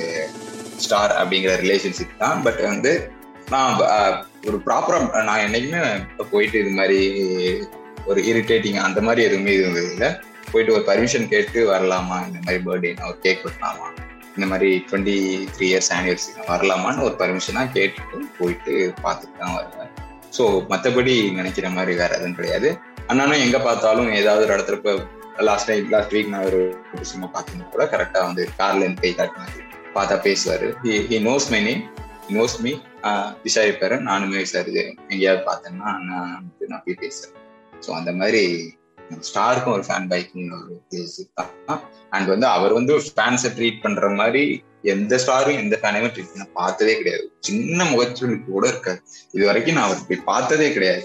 [0.85, 2.39] ஸ்டார் அப்படிங்கிற ரிலேஷன்ஷிப் தான்.
[2.47, 2.93] பட் வந்து
[3.55, 3.83] நான்
[4.49, 5.83] ஒரு ப்ராப்பரா நான் என்னைக்குமே
[6.33, 7.01] போயிட்டு இது மாதிரி
[8.11, 10.11] ஒரு இரிட்டேட்டிங் அந்த மாதிரி எதுவுமே இருந்தது இல்லை.
[10.51, 12.19] போயிட்டு ஒரு பர்மிஷன் கேட்டு வரலாமா?
[12.29, 13.87] இந்த மாதிரி பர்த்டே ஒரு கேக் வெட்டலாமா
[14.37, 15.17] இந்த மாதிரி டுவெண்ட்டி
[15.55, 18.73] த்ரீ இயர்ஸ் ஆனிவர்சரி வரலாமான்னு ஒரு பர்மிஷனாக கேட்டுட்டு போயிட்டு
[19.05, 19.93] பார்த்துட்டு தான் வருவேன்.
[20.37, 22.71] ஸோ மற்றபடி நினைக்கிற மாதிரி வேற எதுவும் கிடையாது.
[23.11, 24.95] அண்ணனும் எங்கே பார்த்தாலும் ஏதாவது ஒரு இடத்துல இப்போ
[25.49, 26.61] லாஸ்ட் டைம் லாஸ்ட் வீக் நான் ஒரு
[27.11, 29.65] சினிமா பார்த்தீங்கன்னா கூட கரெக்டாக வந்து கார்ல இருந்து கை காட்டினாரு
[29.97, 30.67] பார்த்தா பேசுவார்.
[31.11, 31.83] He knows my name
[32.37, 32.73] knows me
[33.47, 34.73] விசாரிப்பாரு நானுமே விசாரி
[35.13, 37.35] எங்கேயாவது பார்த்தேன்னா நான் வந்து நான் போய் பேசுறேன்.
[37.85, 38.43] ஸோ அந்த மாதிரி
[39.29, 41.83] ஸ்டாருக்கும் ஒரு ஃபேன் பைக்கிங் ஒரு பிளேஸ் தான்.
[42.15, 44.43] அண்ட் வந்து அவர் வந்து ஃபேன்ஸை ட்ரீட் பண்ற மாதிரி
[44.95, 47.25] எந்த ஸ்டாரும் எந்த ஃபேனையுமே ட்ரீட் பண்ண பார்த்ததே கிடையாது.
[47.49, 49.01] சின்ன முகச்சொலி கூட இருக்காது.
[49.35, 51.05] இது வரைக்கும் நான் அவர் போய் பார்த்ததே கிடையாது.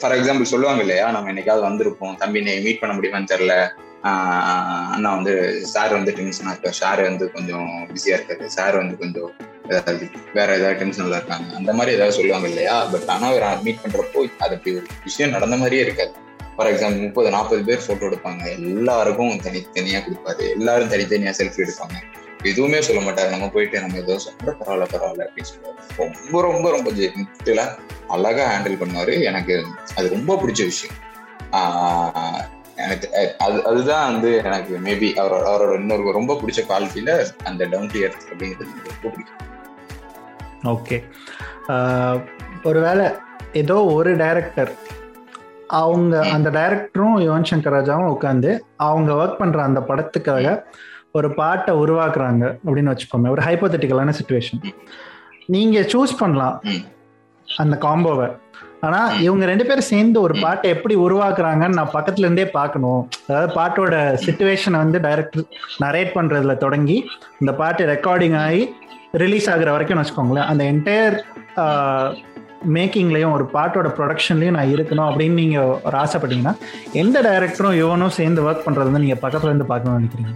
[0.00, 3.54] ஃபார் எக்ஸாம்பிள் சொல்லுவாங்க இல்லையா நம்ம என்னைக்காவது வந்திருப்போம் தம்பி நீ மீட் பண்ண முடியுமான்னு தெரில
[4.02, 8.44] அண்ணா வந்து சார் வந்து டென்ஷனா இருக்காரு சார் வந்து கொஞ்சம் பிஸியா இருக்காரு.
[8.44, 9.32] சார் வந்து கொஞ்சம்
[9.68, 11.56] ஏதாவது வேற ஏதாவது டென்ஷன்ல இருக்காங்க.
[11.56, 12.84] அந்த மாதிரி ஏதாவது சொல்லுவாங்க இல்லையா?
[12.84, 16.12] பட் ஆனா அவர் மீட் பண்றப்போ அது அப்படி ஒரு விஷயம் நடந்த மாதிரியே இருக்காது.
[16.56, 18.50] ஃபார் எக்ஸாம்பிள் முப்பது நாற்பது பேர் போட்டோ எடுப்பாங்க.
[18.50, 20.50] எல்லாருக்கும் தனித்தனியா கொடுப்பாரு.
[20.50, 21.96] எல்லாரும் தனித்தனியா செல்ஃபி எடுப்பாங்க.
[22.42, 23.30] எதுவுமே சொல்ல மாட்டாரு.
[23.30, 25.96] நம்ம போயிட்டு நம்ம ஏதோ சொல்றோம் பரவாயில்ல பரவாயில்ல அப்படின்னு சொல்லுவாரு.
[25.96, 27.76] ரொம்ப ரொம்ப ரொம்ப
[28.08, 29.22] அழகா ஹேண்டில் பண்ணுவாரு.
[29.22, 29.64] எனக்கு
[29.96, 30.96] அது ரொம்ப பிடிச்ச விஷயம்.
[32.82, 37.12] எனக்கு அது அதுதான் வந்து எனக்கு மேபி அவரோட அவரோட இன்னொரு ரொம்ப பிடிச்ச குவாலிட்டியில
[37.44, 39.40] அந்த டவுன் டு எர்த் அப்படிங்கிறது ரொம்ப பிடிக்கும்.
[40.64, 40.96] ஓகே
[42.64, 43.06] ஒருவேளை
[43.52, 44.72] ஏதோ ஒரு டைரக்டர்
[45.80, 50.46] அவங்க அந்த டைரக்டரும் யுவன் சங்கர் ராஜாவும் உட்காந்து அவங்க ஒர்க் பண்ற அந்த படத்துக்காக
[51.12, 54.62] ஒரு பாட்டை உருவாக்குறாங்க அப்படின்னு வச்சுப்போமே ஒரு ஹைப்போதட்டிக்கலான சுச்சுவேஷன்
[55.46, 56.56] நீங்க சூஸ் பண்ணலாம்
[57.48, 58.28] அந்த காம்போவை
[58.86, 63.02] ஆனா இவங்க ரெண்டு பேரும் சேர்ந்து ஒரு பாட்டை எப்படி உருவாக்குறாங்கன்னு நான் பக்கத்துல இருந்தே பார்க்கணும்.
[63.28, 65.44] அதாவது பாட்டோட சுச்சுவேஷனை வந்து டைரக்டர்
[65.84, 66.96] நரேட் பண்றதுல தொடங்கி
[67.40, 68.62] இந்த பாட்டு ரெக்கார்டிங் ஆகி
[69.22, 70.48] ரிலீஸ் ஆகுற வரைக்கும் வச்சுக்கோங்களேன்.
[70.50, 71.16] அந்த என்டையர்
[72.76, 76.54] மேக்கிங்லயும் ஒரு பாட்டோட ப்ரொடக்ஷன்லயும் நான் இருக்கணும் அப்படின்னு நீங்க ஒரு ஆசைப்பட்டீங்கன்னா
[77.02, 80.34] எந்த டைரக்டரும் யுவனும் சேர்ந்து ஒர்க் பண்றது வந்து நீங்க பக்கத்துல இருந்து பார்க்கணும்னு நினைக்கிறீங்க?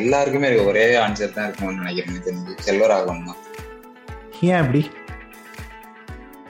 [0.00, 3.40] எல்லாருக்குமே இருக்க ஒரே ஆன்சர் தான் இருக்கும்னு நினைக்கிறேன் செல்வராகவன் தான்.
[4.50, 4.82] ஏன் அப்படி?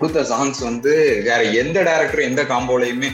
[0.05, 0.93] கொடுத்த சாங்ஸ் வந்து
[1.27, 3.09] வேற எந்த டேரக்டரும் எந்த காம்போலையுமே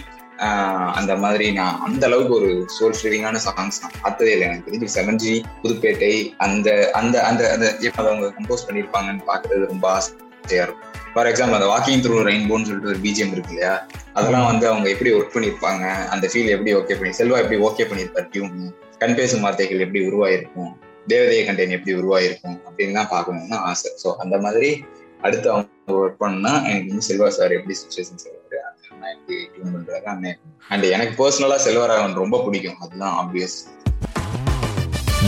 [0.99, 4.47] அந்த மாதிரி நான் அந்த அளவுக்கு ஒரு சோல் ஃபீலிங்கான சாங்ஸ் நான் பார்த்ததே இல்லை.
[4.49, 5.32] எனக்கு தெரிஞ்சு செவன்ஜி
[5.62, 6.12] புதுப்பேட்டை
[6.45, 6.68] அந்த
[7.01, 10.86] அந்த அந்த அந்த எப்ப அவங்க கம்போஸ் பண்ணியிருப்பாங்கன்னு பார்க்கறது ரொம்ப ஆசையா இருக்கும்.
[11.14, 13.74] ஃபார் எக்ஸாம்பிள் அந்த வாக்கிங் த்ரூ ரெயின்போன்னு சொல்லிட்டு ஒரு பிஜிஎம் இருக்கு இல்லையா?
[14.18, 15.84] அதெல்லாம் வந்து அவங்க எப்படி ஒர்க் பண்ணியிருப்பாங்க
[16.14, 18.57] அந்த ஃபீல் எப்படி ஓகே பண்ணி செல்வா எப்படி ஓகே பண்ணியிருப்பார் டியூன்
[19.03, 20.72] கண் பேசும் வார்த்தைகள் எப்படி உருவாயிருக்கும்
[21.12, 23.91] தேவதைய கண்டெயின் எப்படி உருவாயிருக்கும் அப்படின்னு தான் பார்க்கணும்னு ஆசை.
[24.03, 24.70] ஸோ அந்த மாதிரி
[25.27, 29.75] அடுத்து அவங்க ஒர்க் பண்ணா எனக்கு வந்து செல்வா சார் எப்படி சுச்சுவேஷன் சொல்லுவாரு அந்த அண்ணா எப்படி டியூன்
[29.77, 30.05] பண்றாரு?
[30.12, 30.39] அண்ணன்
[30.73, 32.79] அண்ட் எனக்கு பர்சனலா செல்வராகவன் ரொம்ப பிடிக்கும்.
[32.85, 33.59] அதுதான் obvious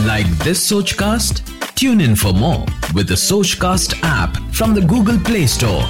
[0.07, 1.35] Like this Sochcast?
[1.81, 2.63] Tune in for more
[2.97, 5.83] with the Sochcast app from the Google Play Store.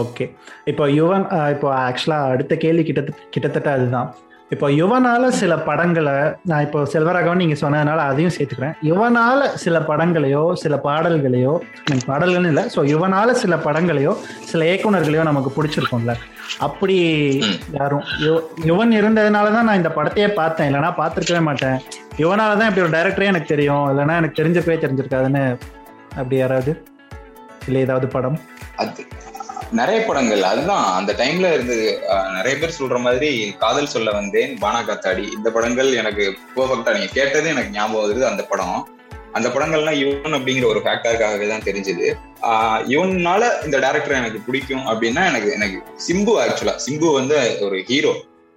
[0.00, 0.24] Okay
[0.70, 4.08] இப்போ யுவன் இப்போ ஆக்சுவலாக அடுத்த கேள்வி கிட்டத்தட்ட கிட்டத்தட்ட அதுதான்.
[4.54, 8.74] இப்போ யுவனால சில படங்களை நான் இப்போ செல்வராகவன் நீங்க சொன்னதுனால அதையும் சேர்த்துக்கிறேன்.
[8.88, 11.52] யுவனால சில படங்களையோ சில பாடல்களையோ
[11.86, 14.12] எனக்கு பாடல்கள்னு இல்லை ஸோ யுவனால சில படங்களையோ
[14.50, 16.14] சில இயக்குனர்களையோ நமக்கு பிடிச்சிருக்கும்ல.
[16.58, 16.96] அப்படி.
[17.78, 18.04] யாரும்
[18.70, 20.68] யுவன் இருந்ததுனால தான் நான் இந்த படத்தையே பார்த்தேன்.
[20.70, 21.78] இல்லைன்னா பார்த்துருக்கவே மாட்டேன்.
[22.18, 23.86] யுவனால தான் இப்படி ஒரு டைரக்டரே எனக்கு தெரியும்.
[23.92, 25.44] இல்லைன்னா எனக்கு தெரிஞ்சப்பே தெரிஞ்சிருக்காதுன்னு
[26.16, 26.72] அப்படி யாராவது?
[27.66, 28.38] இல்லை ஏதாவது படம்?
[28.76, 29.00] அது
[29.78, 30.42] நிறைய படங்கள்.
[30.50, 31.76] அதுதான் அந்த டைம்ல இருந்து
[32.36, 33.28] நிறைய பேர் சொல்ற மாதிரி
[33.62, 35.24] காதல் சொல்ல வந்தேன் பானா காத்தாடி.
[35.36, 36.24] இந்த படங்கள் எனக்கு
[36.56, 38.80] பர்ஃபெக்டா நீங்க கேட்டது எனக்கு ஞாபகம் வருது அந்த படம்.
[39.38, 42.06] அந்த படங்கள்லாம் யுவன் அப்படிங்கிற ஒரு ஃபேக்டருக்காகவே தான் தெரிஞ்சது.
[42.92, 48.12] யுவனால இந்த டேரக்டர் எனக்கு பிடிக்கும் அப்படின்னா எனக்கு எனக்கு சிம்பு ஆக்சுவலா சிம்பு வந்து ஒரு ஹீரோ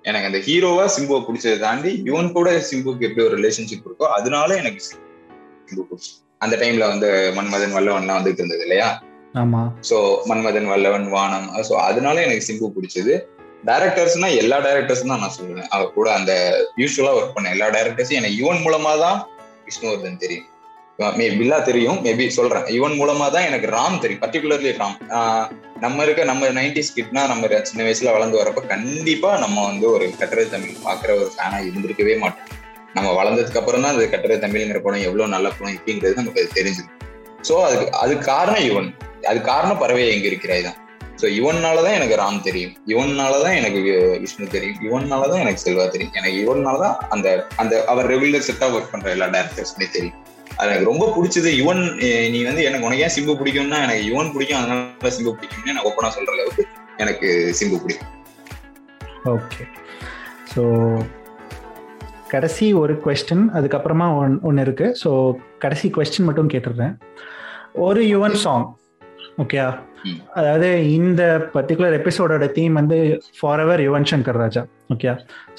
[0.05, 4.82] எனக்கு அந்த ஹீரோவா சிம்புவை பிடிச்சதை தாண்டி யுவன் கூட சிம்புக்கு எப்படி ஒரு ரிலேஷன்ஷிப் இருக்கோ அதனால எனக்கு
[4.89, 6.11] சிம்பு பிடிச்சி.
[6.38, 8.89] அந்த டைம்ல வந்து மன்மதன் வல்லவன்லாம் வந்துட்டு இருந்தது இல்லையா?
[9.41, 9.61] ஆமா.
[10.29, 11.47] மன்மதன் வல்லவன் வானம்.
[11.67, 13.13] சோ அதனால எனக்கு சிம்பு பிடிச்சது.
[13.69, 15.69] டைரக்டர்ஸ்னா எல்லா டைரக்டர்ஸ் தான் நான் சொல்லுவேன்.
[15.75, 16.31] அவர் கூட அந்த
[16.81, 19.19] யூஸ்வலா ஒர்க் பண்ண எல்லா டைரக்டர்ஸும் எனக்கு யுவன் மூலமா தான்
[19.67, 20.47] விஷ்ணுவர்தன் தெரியும்.
[21.19, 21.99] மே பில்லா தெரியும்.
[22.05, 22.65] மேபி சொல்றேன்.
[22.77, 24.21] யுவன் மூலமா தான் எனக்கு ராம் தெரியும்.
[24.23, 24.97] பர்டிகுலர்லி ராம்.
[25.84, 30.45] நம்ம இருக்க நம்ம நைன்டிஸ் கிட்னா நம்ம சின்ன வயசுல வளர்ந்து வரப்ப கண்டிப்பா நம்ம வந்து ஒரு கட்டுரை
[30.53, 32.49] தமிழ் பாக்குற ஒரு ஃபேனா இருந்திருக்கவே மாட்டோம்.
[32.97, 36.89] நம்ம வளர்ந்ததுக்கு அப்புறம் தான் அந்த கட்டுரை தமிழ்ங்கிற படம் எவ்வளவு நல்ல படம் இப்படிங்கிறது நமக்கு அது தெரிஞ்சுது
[37.47, 38.89] ஸோ அதுக்கு அதுக்கு காரணம் யுவன்
[39.29, 40.77] அது காரணம் பறவை எங்க இருக்கிறாய் தான்.
[41.21, 42.73] ஸோ இவன்னாலதான் எனக்கு ராம் தெரியும்.
[42.91, 43.81] இவன்னாலதான் எனக்கு
[44.23, 44.79] விஷ்ணு தெரியும்.
[44.87, 46.15] இவன்னாலதான் எனக்கு செல்வா தெரியும்.
[46.19, 47.27] எனக்கு இவன்னாலதான் அந்த
[47.61, 50.19] அந்த அவர் ரெகுலர் செட்டா ஒர்க் பண்ற எல்லா டேரக்டர்ஸ்மே தெரியும்.
[50.57, 51.49] அது எனக்கு ரொம்ப பிடிச்சது.
[51.61, 51.83] யுவன்
[52.33, 54.59] நீ வந்து எனக்கு உனக்கு ஏன் சிம்பு பிடிக்கும்னா எனக்கு யுவன் பிடிக்கும்.
[54.61, 56.65] அதனால சிம்பு பிடிக்கும்னு நான் ஓப்பனா சொல்ற அளவுக்கு
[57.05, 57.29] எனக்கு
[57.59, 58.11] சிம்பு பிடிக்கும்.
[59.35, 59.63] ஓகே
[60.53, 60.63] ஸோ
[62.34, 64.88] கடைசி ஒரு கொஸ்டின் அதுக்கப்புறமா ஒன் ஒன்று இருக்கு.
[65.01, 65.09] ஸோ
[65.63, 66.93] கடைசி கொஸ்டின் மட்டும் கேட்டுடுறேன்.
[67.88, 68.67] ஒரு யுவன் சாங்
[69.41, 69.67] ஓகேயா.
[70.38, 71.21] அதாவது இந்த
[71.53, 72.97] பர்டிகுலர் எபிசோடோட தீம் வந்து
[73.63, 74.61] forever Yuvan Shankar Raja
[74.93, 75.13] okay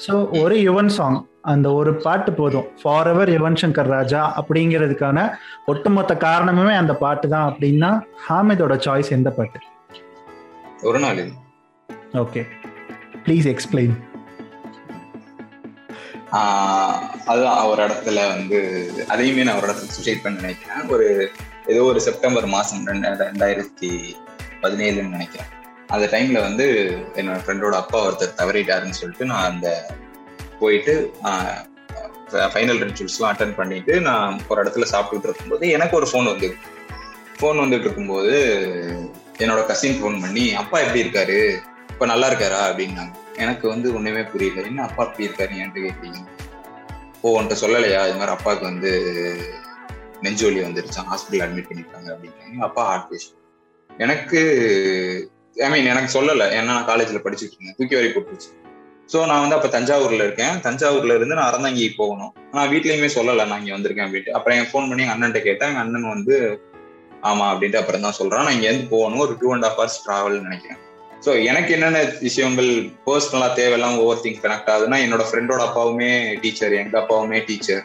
[0.05, 1.17] so ஒரு யுவன் சாங்
[1.51, 2.67] அந்த ஒரு பாட்டு போதும்.
[2.81, 5.27] ஃபார் எவர் யுவன் சங்கர் ராஜா அப்படிங்கிறதுக்கான
[5.71, 7.91] ஒட்டுமொத்த காரணமே அந்த பாட்டு தான் அப்படின்னா
[8.27, 9.59] ஹாமிதோட சாய்ஸ் எந்த பாட்டு?
[10.89, 11.23] ஒரு நாள்.
[12.23, 12.43] ஓகே
[13.25, 13.95] ப்ளீஸ் எக்ஸ்பிளைன்
[17.27, 18.57] அதுதான் ஒரு இடத்துல வந்து
[19.07, 20.87] அதையுமே நான் ஒரு இடத்துல சுசைட் பண்ண நினைக்கிறேன்.
[20.87, 21.31] ஒரு
[21.65, 23.91] ஏதோ ஒரு செப்டம்பர் மாதம் ரெண்டு ரெண்டாயிரத்தி
[24.61, 25.51] பதினேழுன்னு நினைக்கிறேன்.
[25.87, 26.65] அந்த டைம்ல வந்து
[27.15, 29.67] என்னோட ஃப்ரெண்டோட அப்பா ஒருத்தர் தவறிட்டாருன்னு சொல்லிட்டு நான் அந்த
[30.59, 30.93] போயிட்டு
[32.53, 36.49] ஃபைனல் ரிச்சுவல்ஸ்லாம் அட்டன் பண்ணிட்டு நான் ஒரு இடத்துல சாப்பிட்டுட்டு இருக்கும்போது எனக்கு ஒரு ஃபோன் வந்து
[37.39, 38.35] ஃபோன் வந்துட்டு இருக்கும்போது
[39.37, 41.39] என்னோட கசின் ஃபோன் பண்ணி அப்பா எப்படி இருக்காரு?
[41.89, 42.59] இப்போ நல்லா இருக்காரா?
[42.69, 43.13] அப்படின்னாங்க.
[43.37, 44.61] எனக்கு வந்து ஒண்ணுமே புரியல.
[44.61, 45.53] என்ன அப்பா அப்படி இருக்காரு?
[45.63, 46.19] ஏன்ட்டு கேட்டீங்க
[47.21, 48.01] ஓ உன்கிட்ட சொல்லலையா?
[48.07, 48.91] இது மாதிரி அப்பாவுக்கு வந்து
[50.21, 53.41] நெஞ்சோலி வந்துருச்சான் ஹாஸ்பிட்டல் அட்மிட் பண்ணிருக்காங்க அப்படின்னு அப்பா ஹார்ட் பேஷண்ட்
[53.89, 54.39] எனக்கு
[55.65, 56.45] ஐ மீன் எனக்கு சொல்லலை.
[56.57, 57.75] ஏன்னா நான் காலேஜ்ல படிச்சுட்டு இருந்தேன்.
[57.77, 58.49] தூக்கி வரி போட்டுருச்சு.
[59.11, 60.55] ஸோ நான் வந்து அப்போ தஞ்சாவூர்ல இருக்கேன்.
[60.59, 62.31] தஞ்சாவூர்ல இருந்து நான் அறந்தாங்கி போகணும்.
[62.51, 63.43] நான் வீட்லயுமே சொல்லலை.
[63.47, 64.31] நான் இங்கே வந்திருக்கேன் அப்படின்ட்டு.
[64.31, 65.69] அப்புறம் என் ஃபோன் பண்ணி எங்கள் அண்ணன்ட்ட கேட்டேன்.
[65.69, 66.35] எங்க அண்ணன் வந்து
[67.23, 68.43] ஆமா அப்படின்ட்டு அப்புறம் தான் சொல்றான்.
[68.43, 69.19] நான் இங்க இருந்து போகணும்.
[69.19, 70.81] ஒரு two and half hours travel நினைக்கிறேன்.
[71.23, 72.71] ஸோ எனக்கு என்னென்ன விஷயங்கள்
[73.05, 76.09] பர்சனலா தேவையெல்லாம் ஓவர் திங்க் கனெக்ட் ஆகுதுன்னா என்னோட ஃப்ரெண்டோட அப்பாவுமே
[76.43, 77.83] டீச்சர் எங்க அப்பாவுமே டீச்சர்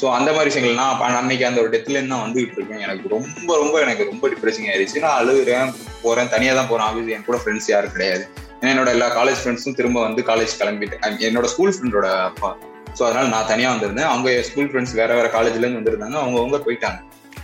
[0.00, 2.82] ஸோ அந்த மாதிரி விஷயங்கள் நான் அன்னைக்கு அந்த ஒரு டெத்ல நான் வந்துகிட்டு இருக்கேன்.
[2.86, 6.86] எனக்கு ரொம்ப ரொம்ப எனக்கு ரொம்ப டிப்ரெசிங் ஆயிடுச்சு நான் அழுகுறேன் போறேன் தனியா தான் போறேன்.
[6.90, 8.24] ஆஃபீஸ் என் கூட ஃப்ரெண்ட்ஸ் யாரும் கிடையாது.
[8.60, 12.56] ஏன்னா என்னோட எல்லா காலேஜ் ஃப்ரெண்ட்ஸும் திரும்ப வந்து காலேஜ் கிளம்பிட்டேன் என்னோட ஸ்கூல் ஃப்ரெண்டோட அப்பா.
[12.98, 14.10] ஸோ அதனால நான் தனியா வந்திருந்தேன்.
[14.12, 16.16] அவங்க ஸ்கூல் ஃப்ரெண்ட்ஸ் வேற வேற காலேஜ்ல இருந்து வந்திருந்தாங்க.
[16.22, 16.98] அவங்கவுங்க போயிட்டாங்க.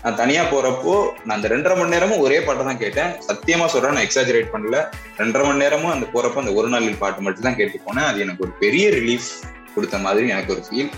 [0.05, 0.95] நான் தனியா போறப்போ
[1.25, 3.11] நான் அந்த ரெண்டரை மணி நேரமும் ஒரே பாட்டை தான் கேட்டேன்.
[3.29, 4.79] சத்தியமா சொல்றேன் நான் எக்ஸாஜரேட் பண்ணல.
[5.21, 8.09] ரெண்டரை மணி நேரமும் அந்த போறப்ப அந்த ஒரு நாளில் பாட்டு மட்டும் தான் கேட்டு போனேன்.
[8.11, 9.29] அது எனக்கு ஒரு பெரிய ரிலீஃப்
[9.75, 10.91] கொடுத்த மாதிரி எனக்கு ஒரு ஃபீல்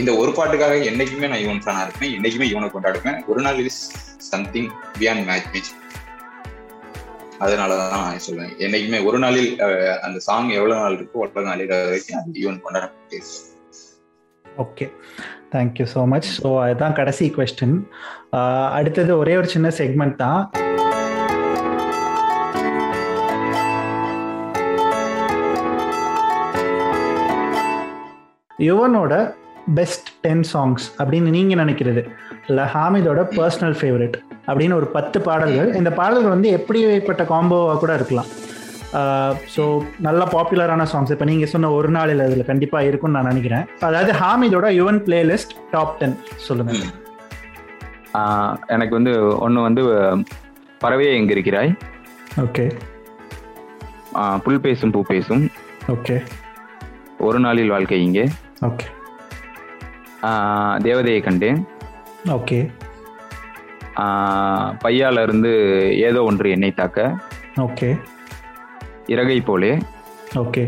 [0.00, 2.12] இந்த ஒரு பாட்டுக்காக என்னைக்குமே நான் யுவன் ஃபேனா இருப்பேன்.
[2.18, 3.18] என்னைக்குமே யுவனை கொண்டாடுவேன்.
[3.30, 3.80] ஒரு நாள் is
[4.32, 5.72] something beyond match match
[7.44, 9.48] அதனாலதான் நான் சொல்லுவேன் என்னைக்குமே ஒரு நாளில்
[10.06, 12.86] அந்த சாங் எவ்வளவு நாள் இருக்கோ அவ்வளவு நாளில் வரைக்கும் அது யுவன் கொண்டாட
[14.64, 14.86] okay
[15.54, 17.76] thank you so much so அதுதான் கடைசி கொஸ்டின்
[18.78, 20.42] அடுத்தது ஒரே ஒரு சின்ன செக்மெண்ட் தான்.
[28.68, 29.14] யுவனோட
[29.78, 32.02] பெஸ்ட் டென் சாங்ஸ் அப்படின்னு நீங்கள் நினைக்கிறது.
[32.48, 34.16] இல்லை ஹாமிதோட பர்சனல் ஃபேவரட்
[34.48, 35.70] அப்படின்னு ஒரு பத்து பாடல்கள்.
[35.80, 38.28] இந்த பாடல்கள் வந்து எப்படிப்பட்ட காம்போவாக கூட இருக்கலாம்.
[39.54, 39.62] ஸோ
[40.06, 43.64] நல்ல பாப்புலரான சாங்ஸ் இப்போ நீங்கள் சொன்ன ஒரு நாளில் அதில் கண்டிப்பாக இருக்கும்னு நான் நினைக்கிறேன்.
[43.88, 46.16] அதாவது ஹாமிதோட யுவன் பிளேலிஸ்ட் டாப் டென்
[46.46, 46.82] சொல்லுங்கள்
[48.20, 49.12] ஆஹ் எனக்கு வந்து
[49.44, 49.82] ஒன்று வந்து
[50.84, 51.72] பறவையே எங்க இருக்கிறாய்?
[52.44, 52.66] ஓகே
[54.44, 55.44] புல் பேசும் பூ பேசும்.
[55.94, 56.16] ஓகே
[57.26, 58.24] ஒரு நாளில் வாழ்க்கை இங்கே.
[58.68, 58.86] ஓகே
[60.86, 61.58] தேவதையை கண்டேன்.
[62.36, 62.58] ஓகே
[64.84, 65.50] பையால இருந்து
[66.08, 67.00] ஏதோ ஒன்று என்னை தாக்க.
[67.66, 67.88] ஓகே
[69.12, 69.72] இறகை போலே.
[70.42, 70.64] ஓகே.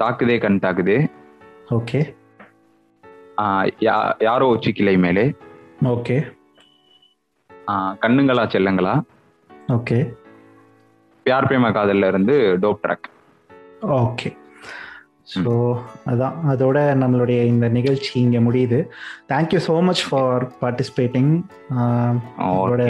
[0.00, 0.98] தாக்குதே கண் தாக்குதே.
[1.76, 2.00] ஓகே.
[4.26, 5.24] யாரோ உச்சி கிளை மேலே.
[5.94, 6.16] ஓகே.
[8.02, 8.94] கண்ணுங்களா செல்லங்களா?
[9.76, 9.98] ஓகே.
[11.26, 13.08] பியார் பிரேம காதல்ல இருந்து டோப் ட்ராக்?
[14.00, 14.30] ஓகே.
[15.34, 15.52] ஸோ
[16.10, 16.34] அதான்.
[16.52, 18.78] அதோட நம்மளுடைய இந்த நிகழ்ச்சி இங்கே முடியுது.
[19.32, 21.32] Thank you so much for participating
[22.50, 22.82] உங்களோட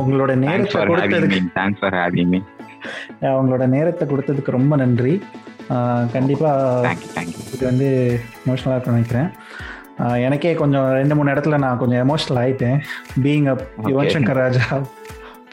[0.00, 2.40] உங்களோட நேரத்தை கொடுத்ததுக்கு தேங்க்ஸ் ஃபார் ஹேவிங் மீ
[3.20, 5.22] உங்களோட நேரத்தை கொடுத்ததுக்கு ரொம்ப நன்றி.
[5.68, 6.50] ஆஹ் கண்டிப்பா
[6.82, 7.88] தேங்க்யூ தேங்க்யூ இது வந்து
[8.46, 9.30] எமோஷ்னலாக நினைக்கிறேன்.
[10.22, 12.78] எனக்கே கொஞ்சம் ரெண்டு மூணு இடத்துல நான் கொஞ்சம் எமோஷ்னல் ஆயிட்டேன்.
[13.22, 14.64] Being up Yuvan Shankar Raja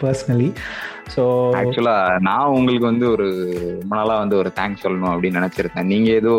[0.02, 0.50] personally
[1.16, 1.24] so
[1.60, 3.28] ஆக்சுவலா நான் உங்களுக்கு வந்து ஒரு
[3.82, 5.90] ரொம்ப நாளா வந்து ஒரு தேங்க்ஸ் சொல்லணும் அப்படின்னு நினைச்சிருந்தேன்.
[5.94, 6.34] நீங்க ஏதோ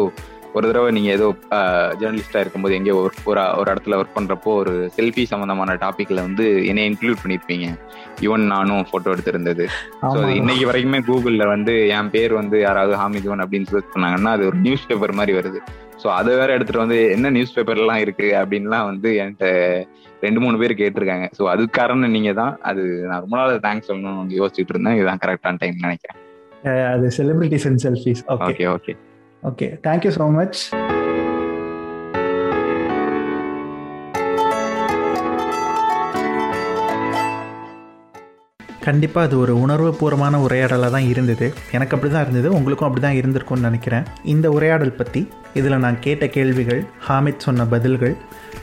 [0.56, 1.26] ஒரு தடவை நீங்க ஏதோ
[2.00, 6.82] ஜேர்னலிஸ்டா இருக்கும்போது எங்கேயோ ஒர்க் ஒரு ஒரு இடத்துல ஒர்க் பண்றப்போ ஒரு செல்ஃபி சம்பந்தமான டாபிக்ல வந்து என்னை
[6.90, 7.66] இன்க்ளூட் பண்ணிருப்பீங்க.
[8.26, 9.64] ஈவன் நானும் போட்டோ எடுத்திருந்தது.
[10.04, 10.18] ஸோ.
[10.40, 14.58] இன்னைக்கு வரைக்குமே கூகுள்ல வந்து என் பேர் வந்து யாராவது ஹாமித் யுவன் அப்படின்னு சர்ச் பண்ணாங்கன்னா அது ஒரு
[14.66, 15.60] நியூஸ் பேப்பர் மாதிரி வருது.
[16.02, 19.48] ஸோ அதை வேற எடுத்துட்டு வந்து என்ன நியூஸ் பேப்பர்லாம் இருக்கு அப்படின்லாம் வந்து என்கிட்ட
[20.22, 21.26] ரெண்டு மூணு பேர் கேட்டிருக்காங்க.
[21.38, 22.54] ஸோ அது காரணம் நீங்க தான்.
[22.70, 24.98] அது நான் ரொம்ப நாள் தேங்க்ஸ் சொல்லணும்னு யோசிச்சுட்டு இருந்தேன்.
[25.00, 26.20] இதுதான் கரெக்டான டைம் நினைக்கிறேன்.
[26.94, 28.94] அது celebrities and selfies okay okay
[29.50, 30.60] okay thank you so much
[38.86, 41.46] கண்டிப்பாக அது ஒரு உணர்வுபூர்வமான உரையாடலாக தான் இருந்தது.
[41.76, 44.04] எனக்கு அப்படி தான் இருந்தது உங்களுக்கும் அப்படி தான் இருந்திருக்கும்னு நினைக்கிறேன்.
[44.32, 45.20] இந்த உரையாடல் பற்றி
[45.58, 48.14] இதில் நான் கேட்ட கேள்விகள் ஹாமித் சொன்ன பதில்கள்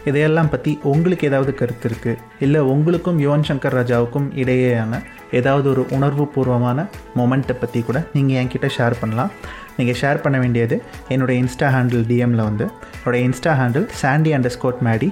[0.09, 5.01] இதையெல்லாம் பற்றி உங்களுக்கு ஏதாவது கருத்து இருக்குது இல்லை உங்களுக்கும் யுவன் சங்கர் ராஜாவுக்கும் இடையேயான
[5.39, 6.79] ஏதாவது ஒரு உணர்வுபூர்வமான
[7.19, 9.33] மொமெண்ட்டை பற்றி கூட நீங்கள் என்கிட்ட ஷேர் பண்ணலாம்.
[9.77, 12.67] நீங்கள் ஷேர் பண்ண வேண்டியது என்னுடைய இன்ஸ்டா ஹேண்டில் டிஎம்மில் வந்து.
[13.03, 15.09] என்னோடய insta handle Sandy underscore Maddy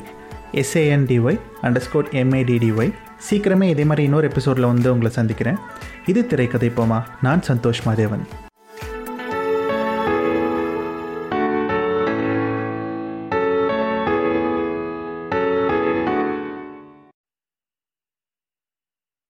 [0.63, 1.39] S A N D Y
[1.87, 2.93] underscore M A D D Y
[3.29, 5.57] சீக்கிரமே இதே மாதிரி இன்னொரு எபிசோடில் வந்து உங்களை சந்திக்கிறேன்.
[6.11, 7.01] இது திரைக்கதை போமா.
[7.21, 8.48] நான் சந்தோஷ் மாதேவன்.